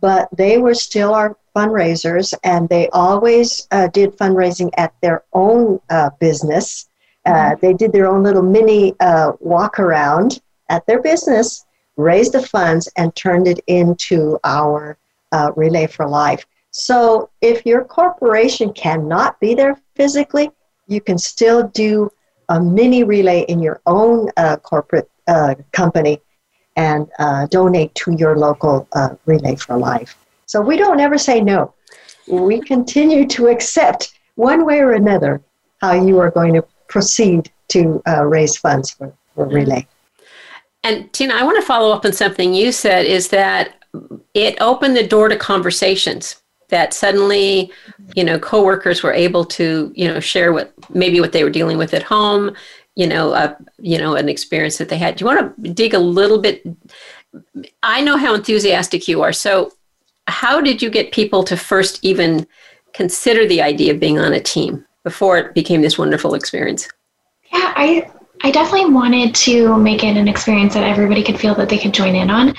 [0.00, 5.80] but they were still our fundraisers, and they always uh, did fundraising at their own
[5.88, 6.88] uh, business.
[7.24, 7.66] Uh, mm-hmm.
[7.66, 11.64] They did their own little mini uh, walk around at their business,
[11.96, 14.98] raised the funds, and turned it into our
[15.54, 16.44] Relay for Life.
[16.78, 20.50] So if your corporation cannot be there physically,
[20.86, 22.08] you can still do
[22.48, 26.20] a mini relay in your own uh, corporate uh, company
[26.76, 30.16] and uh, donate to your local uh, Relay for Life.
[30.46, 31.74] So we don't ever say no.
[32.28, 35.42] We continue to accept one way or another
[35.80, 39.84] how you are going to proceed to uh, raise funds for, for Relay.
[40.84, 43.84] And Tina, I want to follow up on something you said is that
[44.32, 47.72] it opened the door to conversations that suddenly,
[48.14, 51.78] you know, coworkers were able to, you know, share what maybe what they were dealing
[51.78, 52.54] with at home,
[52.94, 55.16] you know, uh, you know, an experience that they had.
[55.16, 56.62] Do you want to dig a little bit?
[57.82, 59.32] I know how enthusiastic you are.
[59.32, 59.72] So,
[60.26, 62.46] how did you get people to first even
[62.92, 66.88] consider the idea of being on a team before it became this wonderful experience?
[67.52, 68.10] Yeah, I
[68.44, 71.94] I definitely wanted to make it an experience that everybody could feel that they could
[71.94, 72.54] join in on.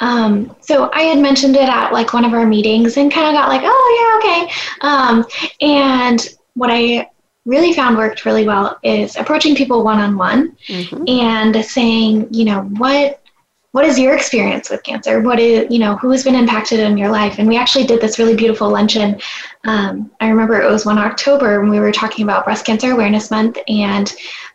[0.00, 3.34] Um, so I had mentioned it at like one of our meetings and kind of
[3.34, 4.52] got like, oh yeah, okay.
[4.80, 5.24] Um,
[5.60, 7.10] and what I
[7.44, 10.56] really found worked really well is approaching people one on one
[11.06, 13.20] and saying, you know, what
[13.72, 15.20] what is your experience with cancer?
[15.20, 17.38] What is, you know, who has been impacted in your life?
[17.38, 19.20] And we actually did this really beautiful luncheon.
[19.64, 23.30] Um, I remember it was one October when we were talking about Breast Cancer Awareness
[23.30, 24.12] Month, and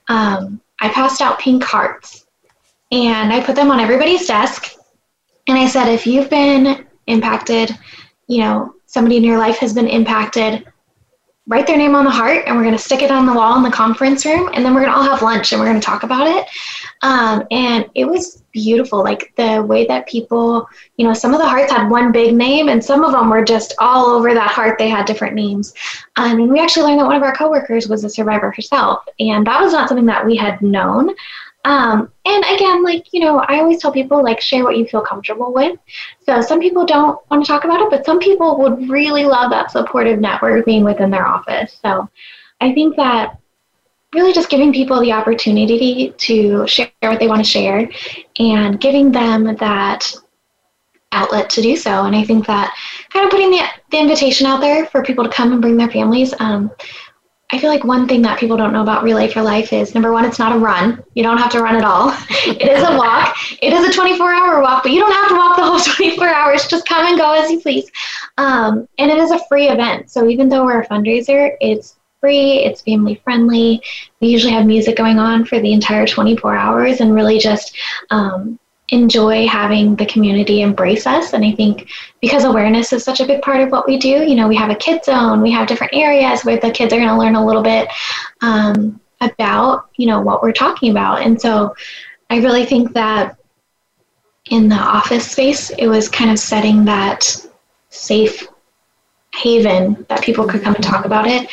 [0.09, 2.25] um, I passed out pink hearts
[2.91, 4.74] and I put them on everybody's desk.
[5.47, 7.71] And I said, if you've been impacted,
[8.27, 10.65] you know, somebody in your life has been impacted,
[11.47, 13.55] write their name on the heart and we're going to stick it on the wall
[13.57, 15.79] in the conference room and then we're going to all have lunch and we're going
[15.79, 16.47] to talk about it.
[17.03, 21.47] Um, and it was beautiful like the way that people you know some of the
[21.47, 24.79] hearts had one big name and some of them were just all over that heart.
[24.79, 25.73] They had different names.
[26.15, 29.45] Um, and we actually learned that one of our coworkers was a survivor herself and
[29.45, 31.13] that was not something that we had known
[31.65, 35.01] um, and again, like, you know, I always tell people, like, share what you feel
[35.01, 35.79] comfortable with.
[36.23, 39.49] So some people don't want to talk about it, but some people would really love
[39.49, 41.79] that supportive network being within their office.
[41.81, 42.07] So
[42.61, 43.39] I think that
[44.13, 47.89] really just giving people the opportunity to share what they want to share
[48.37, 50.13] and giving them that
[51.11, 52.05] outlet to do so.
[52.05, 52.75] And I think that
[53.09, 55.89] kind of putting the, the invitation out there for people to come and bring their
[55.89, 56.31] families.
[56.39, 56.69] Um,
[57.51, 60.11] I feel like one thing that people don't know about Relay for Life is number
[60.11, 61.03] one, it's not a run.
[61.13, 62.09] You don't have to run at all.
[62.29, 63.35] it is a walk.
[63.61, 66.27] It is a 24 hour walk, but you don't have to walk the whole 24
[66.27, 66.67] hours.
[66.67, 67.89] Just come and go as you please.
[68.37, 70.09] Um, and it is a free event.
[70.09, 73.79] So even though we're a fundraiser, it's free, it's family friendly.
[74.21, 77.77] We usually have music going on for the entire 24 hours and really just
[78.09, 81.33] um, enjoy having the community embrace us.
[81.33, 81.89] And I think
[82.21, 84.69] because awareness is such a big part of what we do, you know, we have
[84.69, 87.45] a kid zone, we have different areas where the kids are going to learn a
[87.45, 87.87] little bit
[88.41, 91.23] um, about, you know, what we're talking about.
[91.23, 91.75] And so
[92.29, 93.37] I really think that
[94.51, 97.47] in the office space, it was kind of setting that
[97.89, 98.47] safe
[99.33, 101.49] haven that people could come and talk about it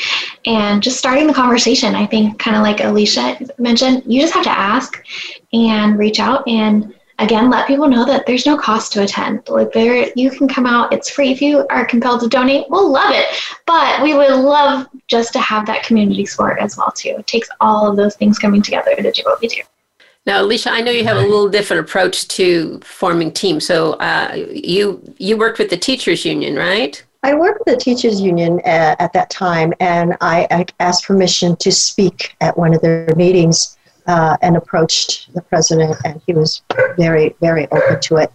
[0.47, 1.95] and just starting the conversation.
[1.95, 5.05] I think, kind of like Alicia mentioned, you just have to ask
[5.53, 9.48] and reach out and again let people know that there's no cost to attend.
[9.48, 11.31] Like there you can come out it's free.
[11.31, 13.27] If you are compelled to donate we'll love it.
[13.66, 17.16] But we would love just to have that community support as well too.
[17.18, 19.62] It takes all of those things coming together to do what we do.
[20.25, 23.66] Now, Alicia, I know you have a little different approach to forming teams.
[23.66, 27.03] So uh, you you worked with the teachers union, right?
[27.25, 31.55] I worked with the teachers union at, at that time, and I, I, asked permission
[31.57, 36.62] to speak at one of their meetings uh, and approached the president, and he was
[36.96, 38.32] very, very open to it.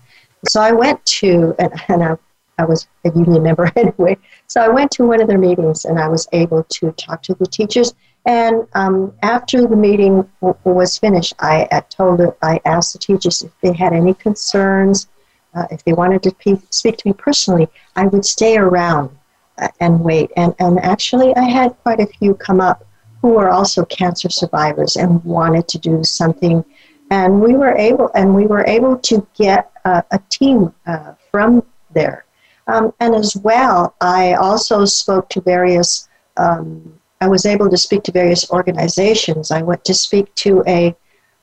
[0.47, 2.17] So I went to, and, and I,
[2.57, 5.99] I was a union member anyway, so I went to one of their meetings and
[5.99, 7.93] I was able to talk to the teachers.
[8.25, 13.41] And um, after the meeting w- was finished, I, I told I asked the teachers
[13.41, 15.07] if they had any concerns,
[15.53, 19.17] uh, if they wanted to pe- speak to me personally, I would stay around
[19.59, 20.31] uh, and wait.
[20.35, 22.85] And, and actually, I had quite a few come up
[23.27, 26.63] who were also cancer survivors and wanted to do something.
[27.11, 31.61] And we were able, and we were able to get a, a team uh, from
[31.91, 32.23] there.
[32.67, 36.07] Um, and as well, I also spoke to various.
[36.37, 39.51] Um, I was able to speak to various organizations.
[39.51, 40.95] I went to speak to a.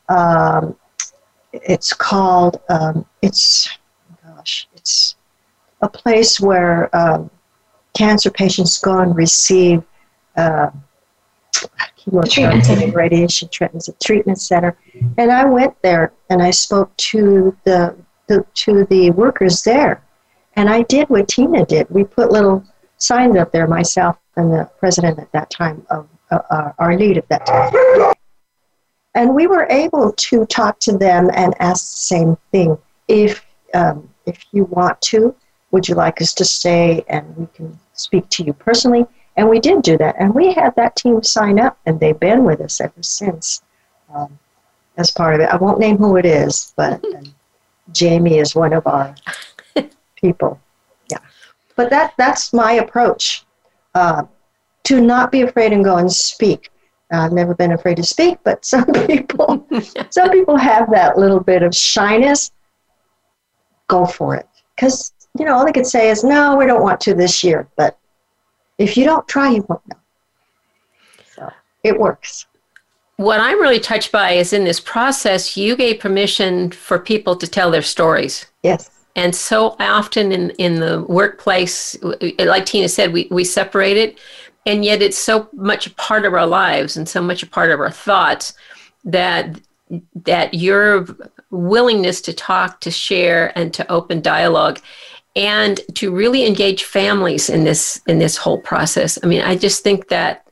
[0.09, 0.77] Um,
[1.53, 2.61] it's called.
[2.71, 3.69] Um, it's,
[4.27, 5.17] gosh, it's
[5.83, 7.31] a place where um,
[7.93, 9.83] cancer patients go and receive.
[10.35, 10.71] Uh,
[11.97, 14.77] chemotherapy radiation treatment, treatment center.
[15.19, 17.97] And I went there and I spoke to the,
[18.27, 20.03] the to the workers there.
[20.57, 21.89] And I did what Tina did.
[21.91, 22.65] We put little
[22.99, 27.19] signs up there, myself and the president at that time of uh, uh, our lead
[27.19, 28.15] at that time.
[29.15, 32.77] And we were able to talk to them and ask the same thing.
[33.07, 33.45] If
[33.75, 35.35] um, if you want to,
[35.71, 39.07] would you like us to stay and we can speak to you personally?
[39.37, 40.17] And we did do that.
[40.19, 43.63] And we had that team sign up, and they've been with us ever since
[44.15, 44.39] um,
[44.97, 45.49] as part of it.
[45.51, 47.05] I won't name who it is, but
[47.93, 49.15] Jamie is one of our
[50.17, 50.61] people.
[51.11, 51.19] Yeah.
[51.77, 53.45] But that, that's my approach.
[53.95, 54.25] Uh,
[54.85, 56.71] to not be afraid and go and speak.
[57.11, 59.67] I've never been afraid to speak, but some people,
[60.11, 62.51] some people have that little bit of shyness.
[63.89, 67.01] Go for it, because you know all they could say is, "No, we don't want
[67.03, 67.99] to this year." But
[68.79, 69.97] if you don't try, you won't know.
[71.35, 71.51] So
[71.83, 72.47] it works.
[73.17, 77.47] What I'm really touched by is in this process, you gave permission for people to
[77.47, 78.47] tell their stories.
[78.63, 78.91] Yes.
[79.17, 81.97] And so often in, in the workplace,
[82.41, 84.19] like Tina said, we, we separate it,
[84.67, 87.71] and yet it's so much a part of our lives and so much a part
[87.71, 88.55] of our thoughts
[89.05, 89.61] that
[90.25, 91.07] that your
[91.51, 94.81] willingness to talk, to share, and to open dialogue
[95.37, 99.19] and to really engage families in this in this whole process.
[99.23, 100.47] I mean, I just think that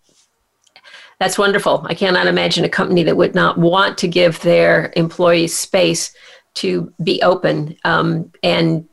[1.19, 1.87] that's wonderful.
[1.89, 6.13] I cannot imagine a company that would not want to give their employees space
[6.55, 8.89] to be open um, and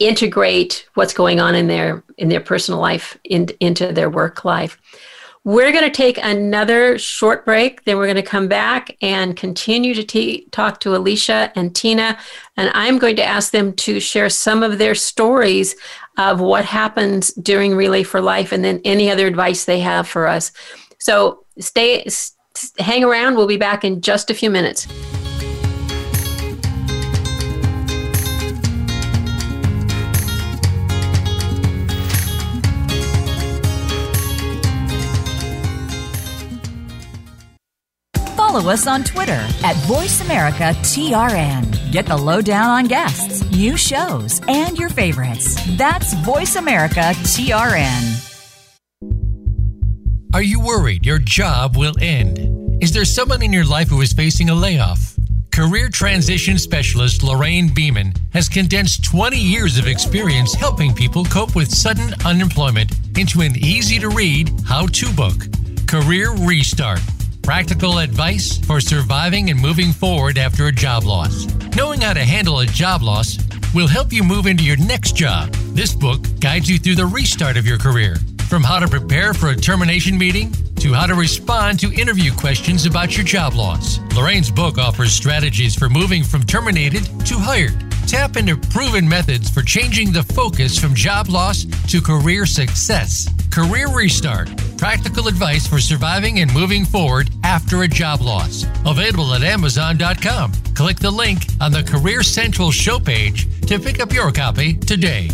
[0.00, 4.76] integrate what's going on in their in their personal life in, into their work life.
[5.44, 7.84] We're going to take another short break.
[7.84, 12.16] Then we're going to come back and continue to t- talk to Alicia and Tina.
[12.56, 15.74] And I'm going to ask them to share some of their stories
[16.16, 20.28] of what happens during Relay for Life and then any other advice they have for
[20.28, 20.52] us.
[20.98, 22.06] So stay,
[22.78, 23.34] hang around.
[23.34, 24.86] We'll be back in just a few minutes.
[38.52, 41.90] Follow us on Twitter at VoiceAmericaTRN.
[41.90, 45.56] Get the lowdown on guests, new shows, and your favorites.
[45.78, 48.28] That's VoiceAmericaTRN.
[50.34, 52.40] Are you worried your job will end?
[52.82, 55.16] Is there someone in your life who is facing a layoff?
[55.50, 61.72] Career transition specialist Lorraine Beeman has condensed 20 years of experience helping people cope with
[61.72, 65.46] sudden unemployment into an easy to read how to book.
[65.86, 67.00] Career Restart.
[67.42, 71.46] Practical advice for surviving and moving forward after a job loss.
[71.74, 73.36] Knowing how to handle a job loss
[73.74, 75.50] will help you move into your next job.
[75.74, 78.14] This book guides you through the restart of your career
[78.48, 82.86] from how to prepare for a termination meeting to how to respond to interview questions
[82.86, 83.98] about your job loss.
[84.14, 87.74] Lorraine's book offers strategies for moving from terminated to hired.
[88.06, 93.28] Tap into proven methods for changing the focus from job loss to career success.
[93.52, 94.48] Career Restart
[94.82, 98.64] practical advice for surviving and moving forward after a job loss.
[98.84, 100.52] Available at Amazon.com.
[100.74, 105.28] Click the link on the Career Central show page to pick up your copy today.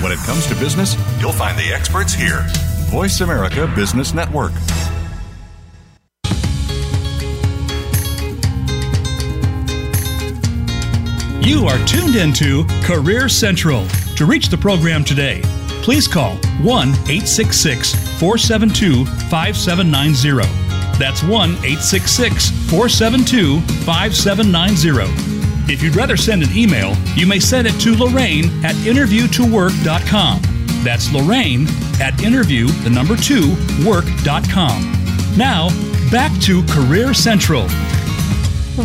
[0.00, 2.44] When it comes to business, you'll find the experts here.
[2.88, 4.50] Voice America Business Network.
[11.40, 13.86] You are tuned into Career Central.
[14.16, 15.40] To reach the program today,
[15.82, 20.48] please call 1 866 472 5790.
[20.98, 27.78] That's 1 866 472 5790 if you'd rather send an email, you may send it
[27.80, 30.40] to Lorraine at interviewtowork.com.
[30.82, 31.66] That's Lorraine
[32.00, 33.54] at interview, the number two,
[33.86, 35.36] work.com.
[35.36, 35.68] Now,
[36.10, 37.66] back to Career Central.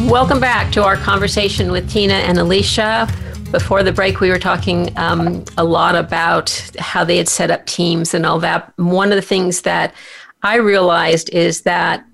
[0.04, 3.08] Welcome back to our conversation with Tina and Alicia.
[3.50, 7.66] Before the break, we were talking um, a lot about how they had set up
[7.66, 8.74] teams and all that.
[8.76, 9.96] One of the things that
[10.43, 12.06] I realized is that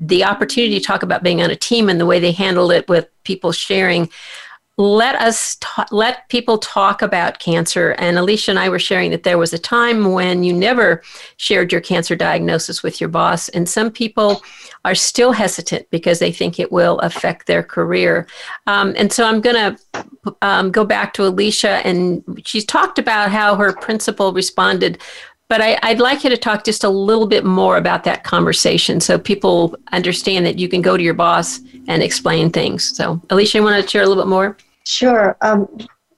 [0.00, 2.88] the opportunity to talk about being on a team and the way they handled it
[2.88, 4.08] with people sharing
[4.82, 9.22] let us ta- let people talk about cancer and alicia and i were sharing that
[9.22, 11.02] there was a time when you never
[11.36, 14.42] shared your cancer diagnosis with your boss and some people
[14.84, 18.26] are still hesitant because they think it will affect their career
[18.66, 20.04] um, and so i'm going to
[20.42, 25.00] um, go back to alicia and she's talked about how her principal responded
[25.48, 29.00] but I, would like you to talk just a little bit more about that conversation
[29.00, 32.96] so people understand that you can go to your boss and explain things.
[32.96, 34.56] So, Alicia, you want to share a little bit more?
[34.84, 35.36] Sure.
[35.40, 35.68] Um,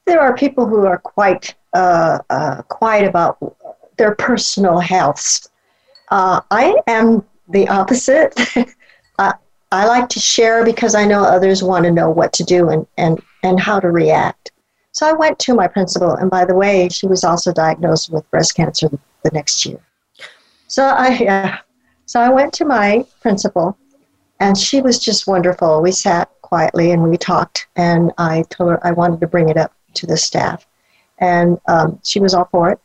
[0.07, 3.39] there are people who are quite uh, uh, quiet about
[3.97, 5.49] their personal health.
[6.11, 8.35] Uh, I am the opposite.
[9.75, 12.87] I like to share because I know others want to know what to do and,
[12.97, 14.53] and, and how to react.
[14.93, 18.31] So I went to my principal, and by the way, she was also diagnosed with
[18.31, 19.81] breast cancer the next year.
[20.69, 21.57] So I, uh,
[22.07, 23.77] so I went to my principal,
[24.39, 25.83] and she was just wonderful.
[25.83, 29.57] We sat quietly and we talked, and I told her I wanted to bring it
[29.57, 30.65] up to the staff,
[31.19, 32.79] and um, she was all for it.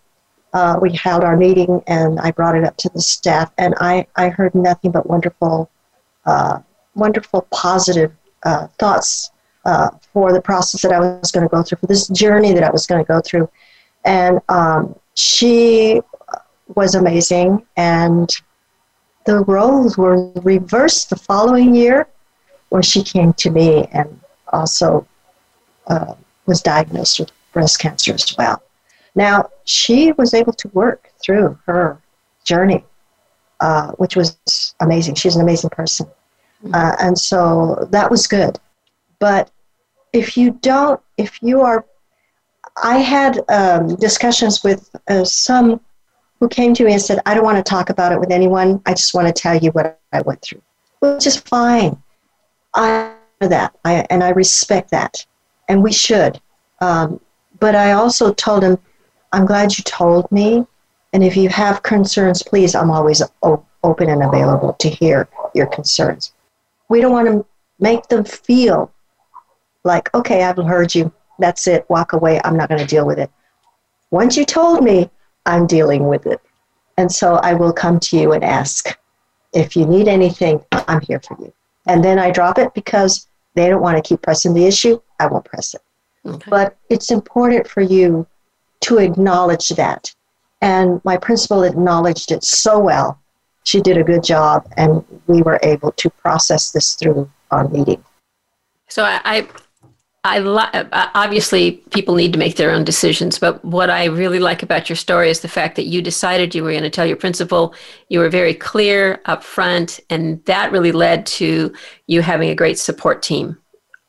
[0.54, 4.08] Uh, we held our meeting, and I brought it up to the staff, and I,
[4.16, 5.70] I heard nothing but wonderful,
[6.26, 6.62] uh,
[6.96, 8.12] wonderful, positive
[8.42, 9.30] uh, thoughts
[9.66, 12.64] uh, for the process that I was going to go through, for this journey that
[12.64, 13.48] I was going to go through.
[14.04, 16.02] And um, she
[16.74, 18.28] was amazing, and
[19.28, 22.08] the roles were reversed the following year,
[22.70, 24.20] where she came to me and
[24.54, 25.08] also
[25.88, 26.14] uh,
[26.46, 28.62] was diagnosed with breast cancer as well.
[29.16, 32.00] Now, she was able to work through her
[32.44, 32.84] journey,
[33.60, 35.16] uh, which was amazing.
[35.16, 36.06] She's an amazing person.
[36.64, 36.76] Mm-hmm.
[36.76, 38.60] Uh, and so that was good.
[39.20, 39.52] But
[40.14, 41.86] if you don't, if you are,
[42.82, 45.82] I had um, discussions with uh, some
[46.40, 48.82] who came to me and said, I don't want to talk about it with anyone.
[48.86, 50.62] I just want to tell you what I went through,
[51.00, 52.02] which is fine.
[52.74, 55.26] I know that, I, and I respect that,
[55.68, 56.40] and we should.
[56.82, 57.20] Um,
[57.60, 58.78] but I also told him,
[59.32, 60.66] I'm glad you told me,
[61.14, 65.68] and if you have concerns, please, I'm always o- open and available to hear your
[65.68, 66.34] concerns.
[66.90, 67.46] We don't want to
[67.80, 68.92] make them feel
[69.84, 71.12] like, okay, I've heard you.
[71.40, 71.90] That's it.
[71.90, 72.42] Walk away.
[72.44, 73.32] I'm not going to deal with it.
[74.12, 75.10] Once you told me,
[75.46, 76.42] I'm dealing with it.
[76.98, 78.98] And so I will come to you and ask.
[79.54, 81.54] If you need anything, I'm here for you.
[81.90, 85.02] And then I drop it because they don't want to keep pressing the issue.
[85.20, 85.82] I won't press it.
[86.24, 86.50] Okay.
[86.50, 88.28] But it's important for you
[88.82, 90.14] to acknowledge that.
[90.62, 93.20] And my principal acknowledged it so well.
[93.64, 98.04] She did a good job, and we were able to process this through our meeting.
[98.88, 99.48] So I,
[100.26, 104.64] I uh, obviously people need to make their own decisions, but what I really like
[104.64, 107.16] about your story is the fact that you decided you were going to tell your
[107.16, 107.74] principal.
[108.10, 111.74] You were very clear up front, and that really led to
[112.08, 113.58] you having a great support team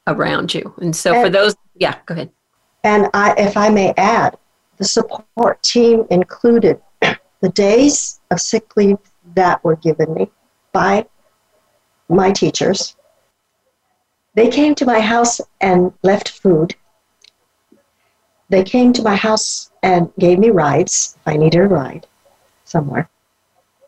[0.09, 0.75] around you.
[0.79, 2.31] And so, and, for those, yeah, go ahead.
[2.83, 4.37] And I, if I may add,
[4.79, 6.81] the support team included
[7.41, 8.99] the days of sick leave
[9.35, 10.29] that were given me
[10.73, 11.07] by
[12.09, 12.97] my teachers
[14.41, 16.75] they came to my house and left food.
[18.49, 22.07] They came to my house and gave me rides I needed a ride
[22.65, 23.11] somewhere.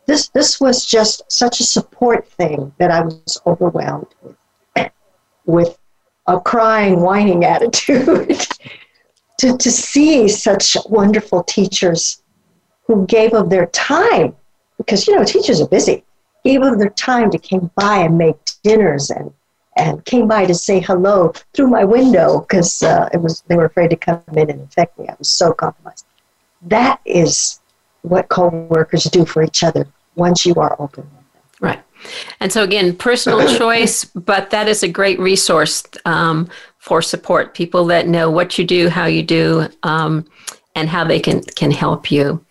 [0.05, 4.91] This, this was just such a support thing that I was overwhelmed with,
[5.47, 5.79] with
[6.27, 8.45] a crying, whining attitude.
[9.39, 12.21] to, to see such wonderful teachers
[12.85, 14.35] who gave of their time,
[14.77, 16.03] because, you know, teachers are busy,
[16.45, 19.33] gave of their time to come by and make dinners and
[19.75, 23.65] and came by to say hello through my window because uh, it was they were
[23.65, 25.07] afraid to come in and infect me.
[25.07, 26.05] I was so compromised.
[26.61, 27.59] That is
[28.03, 31.09] what co-workers do for each other once you are open.
[31.59, 31.81] Right.
[32.39, 37.53] And so again, personal choice, but that is a great resource um, for support.
[37.53, 40.25] People that know what you do, how you do, um,
[40.75, 42.45] and how they can can help you.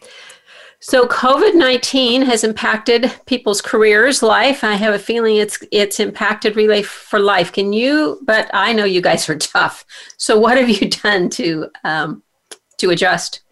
[0.84, 4.64] So COVID nineteen has impacted people's careers, life.
[4.64, 7.52] I have a feeling it's it's impacted Relay for Life.
[7.52, 8.18] Can you?
[8.22, 9.84] But I know you guys are tough.
[10.16, 12.24] So what have you done to um,
[12.78, 13.42] to adjust?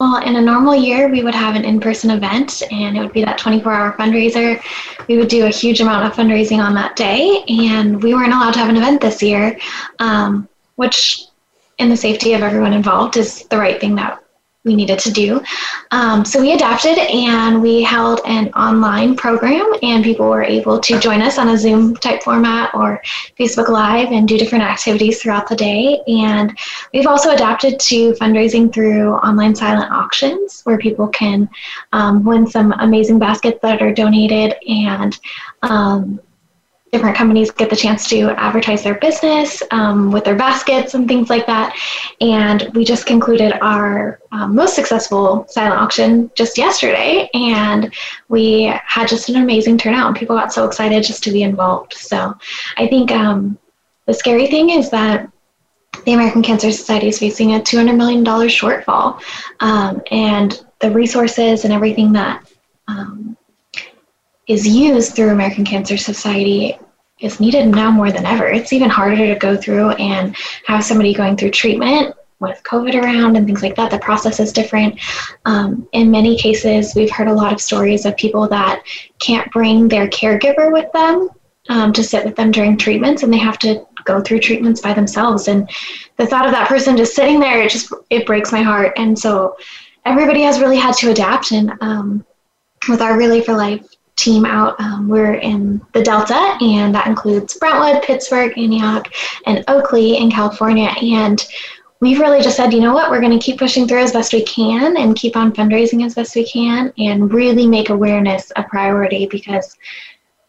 [0.00, 3.24] Well, in a normal year, we would have an in-person event, and it would be
[3.24, 4.60] that 24-hour fundraiser.
[5.08, 8.54] We would do a huge amount of fundraising on that day, and we weren't allowed
[8.54, 9.56] to have an event this year,
[10.00, 11.26] um, which
[11.78, 14.23] in the safety of everyone involved is the right thing that
[14.64, 15.42] we needed to do.
[15.90, 20.98] Um, so we adapted and we held an online program, and people were able to
[20.98, 23.02] join us on a Zoom type format or
[23.38, 26.00] Facebook Live and do different activities throughout the day.
[26.08, 26.58] And
[26.92, 31.48] we've also adapted to fundraising through online silent auctions where people can
[31.92, 35.18] um, win some amazing baskets that are donated and
[35.62, 36.20] um,
[36.94, 41.28] different companies get the chance to advertise their business um, with their baskets and things
[41.28, 41.76] like that.
[42.20, 47.92] And we just concluded our um, most successful silent auction just yesterday, and
[48.28, 51.94] we had just an amazing turnout, and people got so excited just to be involved.
[51.94, 52.38] So
[52.76, 53.58] I think um,
[54.06, 55.28] the scary thing is that
[56.04, 59.20] the American Cancer Society is facing a $200 million shortfall,
[59.58, 62.48] um, and the resources and everything that
[62.86, 63.36] um,
[64.46, 66.78] is used through American Cancer Society
[67.20, 68.46] is needed now more than ever.
[68.46, 70.36] It's even harder to go through and
[70.66, 73.90] have somebody going through treatment with COVID around and things like that.
[73.90, 75.00] The process is different.
[75.44, 78.82] Um, in many cases, we've heard a lot of stories of people that
[79.18, 81.30] can't bring their caregiver with them
[81.68, 84.92] um, to sit with them during treatments, and they have to go through treatments by
[84.92, 85.48] themselves.
[85.48, 85.70] And
[86.16, 88.92] the thought of that person just sitting there, it just it breaks my heart.
[88.96, 89.56] And so
[90.04, 91.52] everybody has really had to adapt.
[91.52, 92.26] And um,
[92.88, 93.86] with our Relay for Life
[94.16, 94.78] team out.
[94.80, 99.12] Um, we're in the Delta, and that includes Brentwood, Pittsburg, Antioch,
[99.46, 100.90] and Oakley in California.
[101.02, 101.44] And
[102.00, 104.32] we've really just said, you know what, we're going to keep pushing through as best
[104.32, 108.62] we can and keep on fundraising as best we can and really make awareness a
[108.62, 109.76] priority because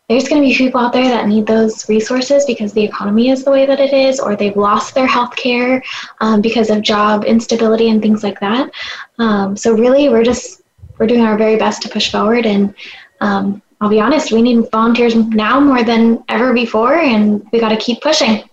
[0.07, 3.43] there's going to be people out there that need those resources because the economy is
[3.43, 5.82] the way that it is, or they've lost their health care
[6.22, 8.70] um, because of job instability and things like that.
[9.18, 10.61] Um, so really, we're just
[10.99, 12.45] we're doing our very best to push forward.
[12.45, 12.74] And
[13.22, 17.70] um, I'll be honest, we need volunteers now more than ever before, and we got
[17.70, 18.43] to keep pushing.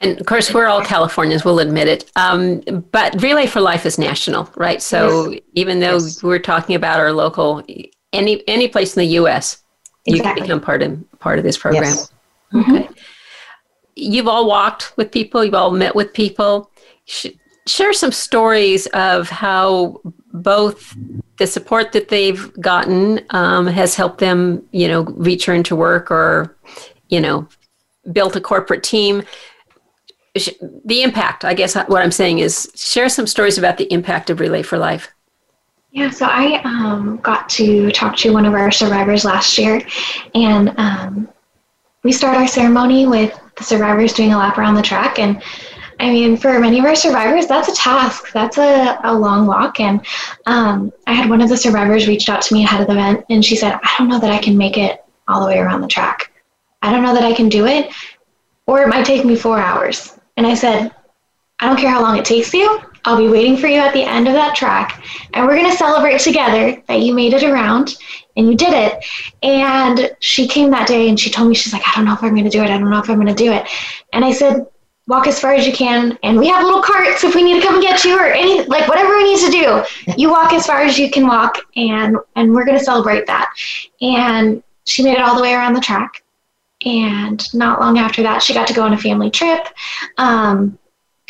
[0.00, 2.10] And of course, we're all Californians, we'll admit it.
[2.14, 2.60] Um,
[2.92, 4.80] but Relay for Life is national, right?
[4.80, 5.40] So yes.
[5.54, 6.22] even though yes.
[6.22, 7.64] we're talking about our local,
[8.12, 9.62] any any place in the U.S.,
[10.06, 10.16] exactly.
[10.16, 11.84] you can become part of part of this program.
[11.84, 12.12] Yes.
[12.52, 12.74] Mm-hmm.
[12.74, 12.88] Okay.
[13.96, 15.44] You've all walked with people.
[15.44, 16.70] You've all met with people.
[17.66, 20.00] share some stories of how
[20.32, 20.96] both
[21.38, 26.56] the support that they've gotten um, has helped them, you know, return to work or,
[27.08, 27.48] you know,
[28.12, 29.22] built a corporate team
[30.84, 34.40] the impact, I guess what I'm saying is share some stories about the impact of
[34.40, 35.10] Relay for Life.
[35.90, 39.80] Yeah, so I um, got to talk to one of our survivors last year,
[40.34, 41.28] and um,
[42.04, 45.18] we start our ceremony with the survivors doing a lap around the track.
[45.18, 45.42] And
[46.00, 48.32] I mean, for many of our survivors, that's a task.
[48.32, 49.80] That's a, a long walk.
[49.80, 50.04] And
[50.46, 53.24] um, I had one of the survivors reached out to me ahead of the event,
[53.30, 55.80] and she said, I don't know that I can make it all the way around
[55.80, 56.32] the track.
[56.82, 57.92] I don't know that I can do it,
[58.66, 60.18] or it might take me four hours.
[60.36, 60.94] And I said,
[61.58, 62.80] I don't care how long it takes you.
[63.04, 65.02] I'll be waiting for you at the end of that track.
[65.32, 67.96] And we're going to celebrate together that you made it around
[68.36, 69.04] and you did it.
[69.42, 72.22] And she came that day and she told me, she's like, I don't know if
[72.22, 72.70] I'm going to do it.
[72.70, 73.66] I don't know if I'm going to do it.
[74.12, 74.66] And I said,
[75.08, 76.16] walk as far as you can.
[76.22, 78.62] And we have little carts if we need to come and get you or any,
[78.64, 80.14] like whatever we need to do.
[80.16, 83.50] You walk as far as you can walk and, and we're going to celebrate that.
[84.00, 86.22] And she made it all the way around the track.
[86.84, 89.66] And not long after that, she got to go on a family trip.
[90.18, 90.78] Um,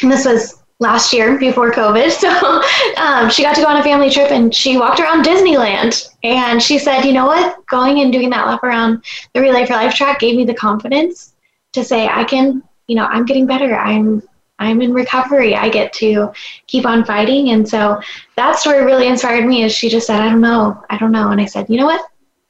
[0.03, 2.09] and this was last year before COVID.
[2.19, 6.09] So um, she got to go on a family trip and she walked around Disneyland.
[6.25, 7.65] And she said, you know what?
[7.67, 9.05] Going and doing that lap around
[9.35, 11.35] the Relay for Life track gave me the confidence
[11.73, 13.77] to say, I can, you know, I'm getting better.
[13.77, 14.23] I'm
[14.59, 15.55] I'm in recovery.
[15.55, 16.33] I get to
[16.67, 17.51] keep on fighting.
[17.51, 18.01] And so
[18.35, 20.83] that story really inspired me as she just said, I don't know.
[20.91, 21.31] I don't know.
[21.31, 22.05] And I said, you know what?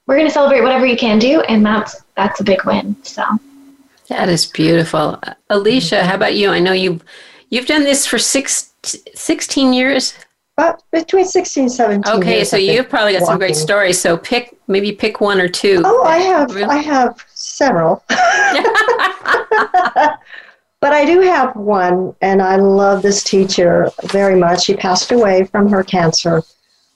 [0.08, 2.96] we're going to celebrate whatever you can do, and that's that's a big win.
[3.04, 3.22] So
[4.08, 5.20] that is beautiful,
[5.50, 6.02] Alicia.
[6.02, 6.50] How about you?
[6.50, 7.00] I know you
[7.50, 10.14] you've done this for six, 16 years.
[10.56, 13.32] But between 16 and 17 okay years, so you've probably got walking.
[13.32, 17.24] some great stories so pick maybe pick one or two oh i have i have
[17.58, 18.02] several
[20.80, 25.44] but i do have one and i love this teacher very much she passed away
[25.44, 26.42] from her cancer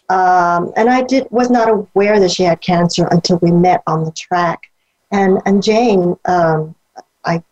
[0.09, 4.05] um, and I did was not aware that she had cancer until we met on
[4.05, 4.71] the track.
[5.11, 6.75] And and Jane, um,
[7.25, 7.43] I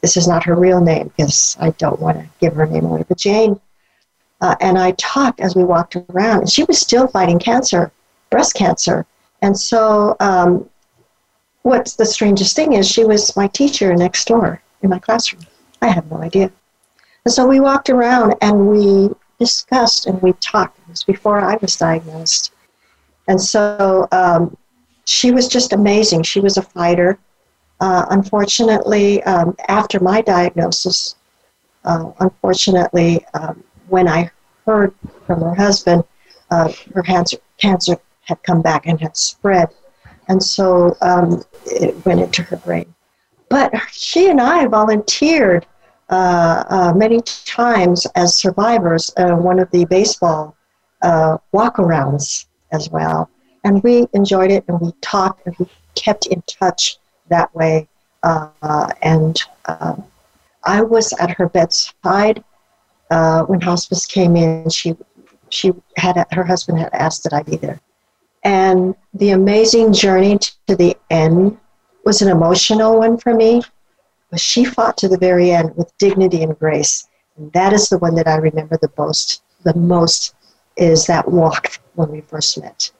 [0.00, 3.04] this is not her real name because I don't want to give her name away.
[3.06, 3.60] But Jane
[4.40, 7.92] uh, and I talked as we walked around, and she was still fighting cancer,
[8.30, 9.06] breast cancer.
[9.42, 10.68] And so, um,
[11.62, 15.42] what's the strangest thing is she was my teacher next door in my classroom.
[15.82, 16.50] I had no idea.
[17.24, 20.78] And so we walked around and we discussed and we talked.
[20.78, 22.52] It was before I was diagnosed.
[23.28, 24.56] And so um,
[25.04, 26.22] she was just amazing.
[26.22, 27.18] She was a fighter.
[27.80, 31.16] Uh, unfortunately, um, after my diagnosis,
[31.84, 34.30] uh, unfortunately, um, when I
[34.66, 34.94] heard
[35.26, 36.04] from her husband,
[36.50, 39.68] uh, her cancer, cancer had come back and had spread.
[40.28, 42.94] And so um, it went into her brain.
[43.48, 45.66] But she and I volunteered
[46.10, 50.56] uh, uh, many times as survivors uh, one of the baseball
[51.02, 53.30] uh, walkarounds as well.
[53.64, 56.98] And we enjoyed it and we talked and we kept in touch
[57.28, 57.88] that way.
[58.22, 60.04] Uh, and um,
[60.64, 62.42] I was at her bedside
[63.08, 64.68] when hospice came in.
[64.68, 64.96] She,
[65.48, 67.80] she had, her husband had asked that I be there.
[68.42, 71.58] And the amazing journey to the end
[72.04, 73.62] was an emotional one for me
[74.30, 77.08] but she fought to the very end with dignity and grace.
[77.36, 79.42] And that is the one that I remember the most.
[79.64, 80.34] The most
[80.76, 82.90] is that walk when we first met.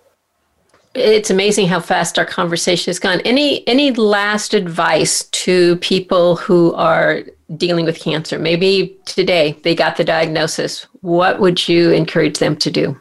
[0.95, 3.21] It's amazing how fast our conversation has gone.
[3.21, 7.23] Any any last advice to people who are
[7.57, 8.41] dealing with cancer?
[8.41, 10.89] Maybe today they got the diagnosis.
[11.01, 12.99] What would you encourage them to do?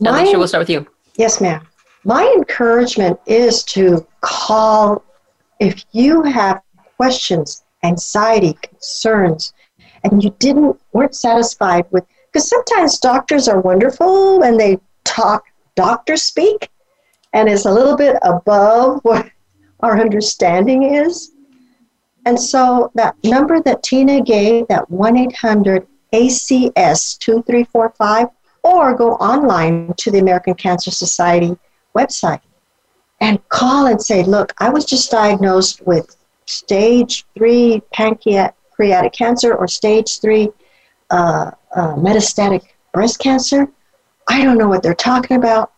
[0.00, 0.86] My, Alicia, we'll start with you.
[1.18, 1.66] Yes, ma'am.
[2.04, 5.04] My encouragement is to call
[5.58, 6.62] if you have
[6.96, 9.52] questions, anxiety, concerns,
[10.04, 15.42] and you didn't weren't satisfied with because sometimes doctors are wonderful and they talk
[15.74, 16.70] doctor speak
[17.32, 19.28] and it's a little bit above what
[19.80, 21.32] our understanding is.
[22.26, 28.28] And so that number that Tina gave, that 1 800 ACS 2345,
[28.68, 31.56] or go online to the American Cancer Society
[31.96, 32.40] website
[33.20, 36.16] and call and say, look, I was just diagnosed with
[36.46, 40.50] stage three pancreatic cancer or stage three
[41.10, 42.62] uh, uh, metastatic
[42.92, 43.68] breast cancer.
[44.28, 45.72] I don't know what they're talking about.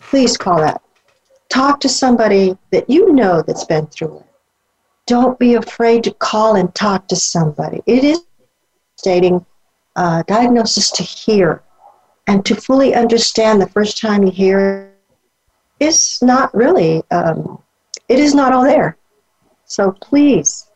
[0.00, 0.82] Please call that.
[1.48, 4.26] Talk to somebody that you know that's been through it.
[5.06, 7.82] Don't be afraid to call and talk to somebody.
[7.86, 8.22] It is
[8.96, 9.44] stating
[9.96, 11.62] uh, diagnosis to hear
[12.26, 14.94] and to fully understand the first time you hear
[15.80, 17.62] is not really, um,
[18.08, 18.96] it is not all there.
[19.64, 20.68] So please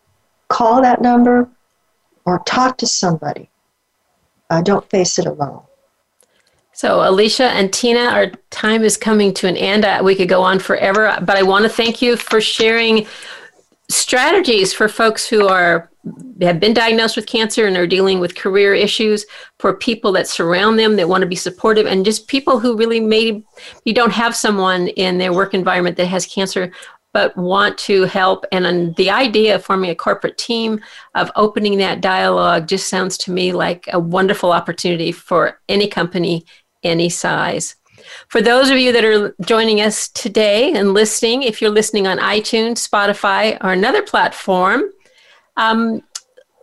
[0.49, 1.49] call that number
[2.25, 3.51] or talk to somebody.
[4.51, 5.63] Uh, don't face it alone.
[6.73, 9.85] So, Alicia and Tina, our time is coming to an end.
[9.87, 13.07] Uh, we could go on forever, but I want to thank you for sharing
[13.89, 15.91] strategies for folks who are
[16.41, 19.27] have been diagnosed with cancer and are dealing with career issues
[19.59, 23.01] for people that surround them that want to be supportive and just people who really
[23.01, 23.45] maybe
[23.85, 26.73] you don't have someone in their work environment that has cancer
[27.13, 28.45] but want to help.
[28.53, 30.81] And the idea of forming a corporate team
[31.15, 36.45] of opening that dialogue just sounds to me like a wonderful opportunity for any company
[36.83, 37.77] any size.
[38.29, 42.19] For those of you that are joining us today and listening, if you're listening on
[42.19, 44.85] iTunes, Spotify, or another platform,
[45.57, 46.03] um,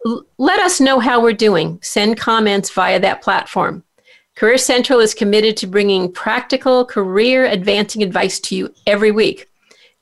[0.06, 1.80] l- let us know how we're doing.
[1.82, 3.84] Send comments via that platform.
[4.36, 9.48] Career Central is committed to bringing practical, career advancing advice to you every week.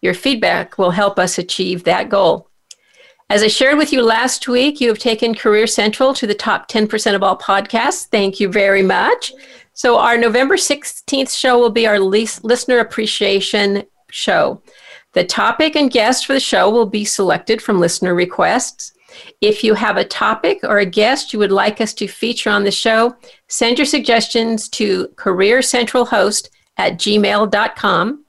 [0.02, 2.48] Your feedback will help us achieve that goal.
[3.30, 6.70] As I shared with you last week, you have taken Career Central to the top
[6.70, 8.08] 10% of all podcasts.
[8.08, 9.32] Thank you very much.
[9.74, 14.62] So, our November 16th show will be our least listener appreciation show.
[15.14, 18.94] The topic and guest for the show will be selected from listener requests.
[19.42, 22.64] If you have a topic or a guest you would like us to feature on
[22.64, 23.16] the show,
[23.50, 28.26] send your suggestions to careercentralhost at gmail.com.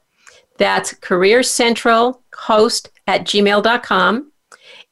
[0.58, 4.32] That's careercentralhost at gmail.com.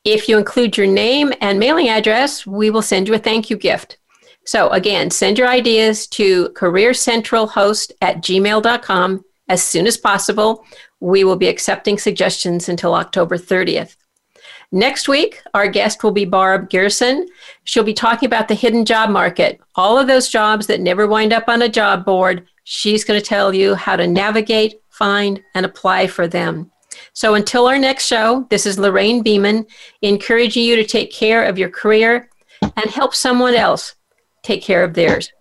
[0.05, 3.57] If you include your name and mailing address, we will send you a thank you
[3.57, 3.99] gift.
[4.47, 10.65] So again, send your ideas to careercentralhost at gmail.com as soon as possible.
[11.01, 13.97] We will be accepting suggestions until October 30th.
[14.73, 17.27] Next week, our guest will be Barb Gerson.
[17.65, 21.33] She'll be talking about the hidden job market, all of those jobs that never wind
[21.33, 22.47] up on a job board.
[22.65, 26.71] She's going to tell you how to navigate, find, and apply for them.
[27.15, 29.67] So until our next show, this is Lorraine Beeman
[30.03, 32.31] encouraging you to take care of your career
[32.63, 33.97] and help someone else
[34.43, 35.33] take care of theirs.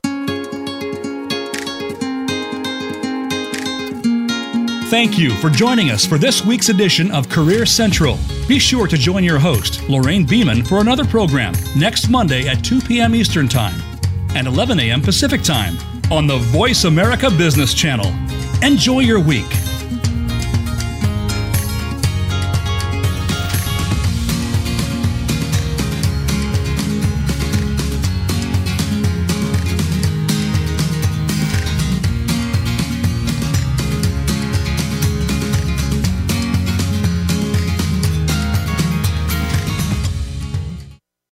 [4.89, 8.17] Thank you for joining us for this week's edition of Career Central.
[8.47, 12.81] Be sure to join your host, Lorraine Beeman, for another program next Monday at 2
[12.81, 13.13] p.m.
[13.13, 13.79] Eastern Time
[14.35, 14.99] and 11 a.m.
[14.99, 15.77] Pacific Time
[16.11, 18.11] on the Voice America Business Channel.
[18.63, 19.45] Enjoy your week.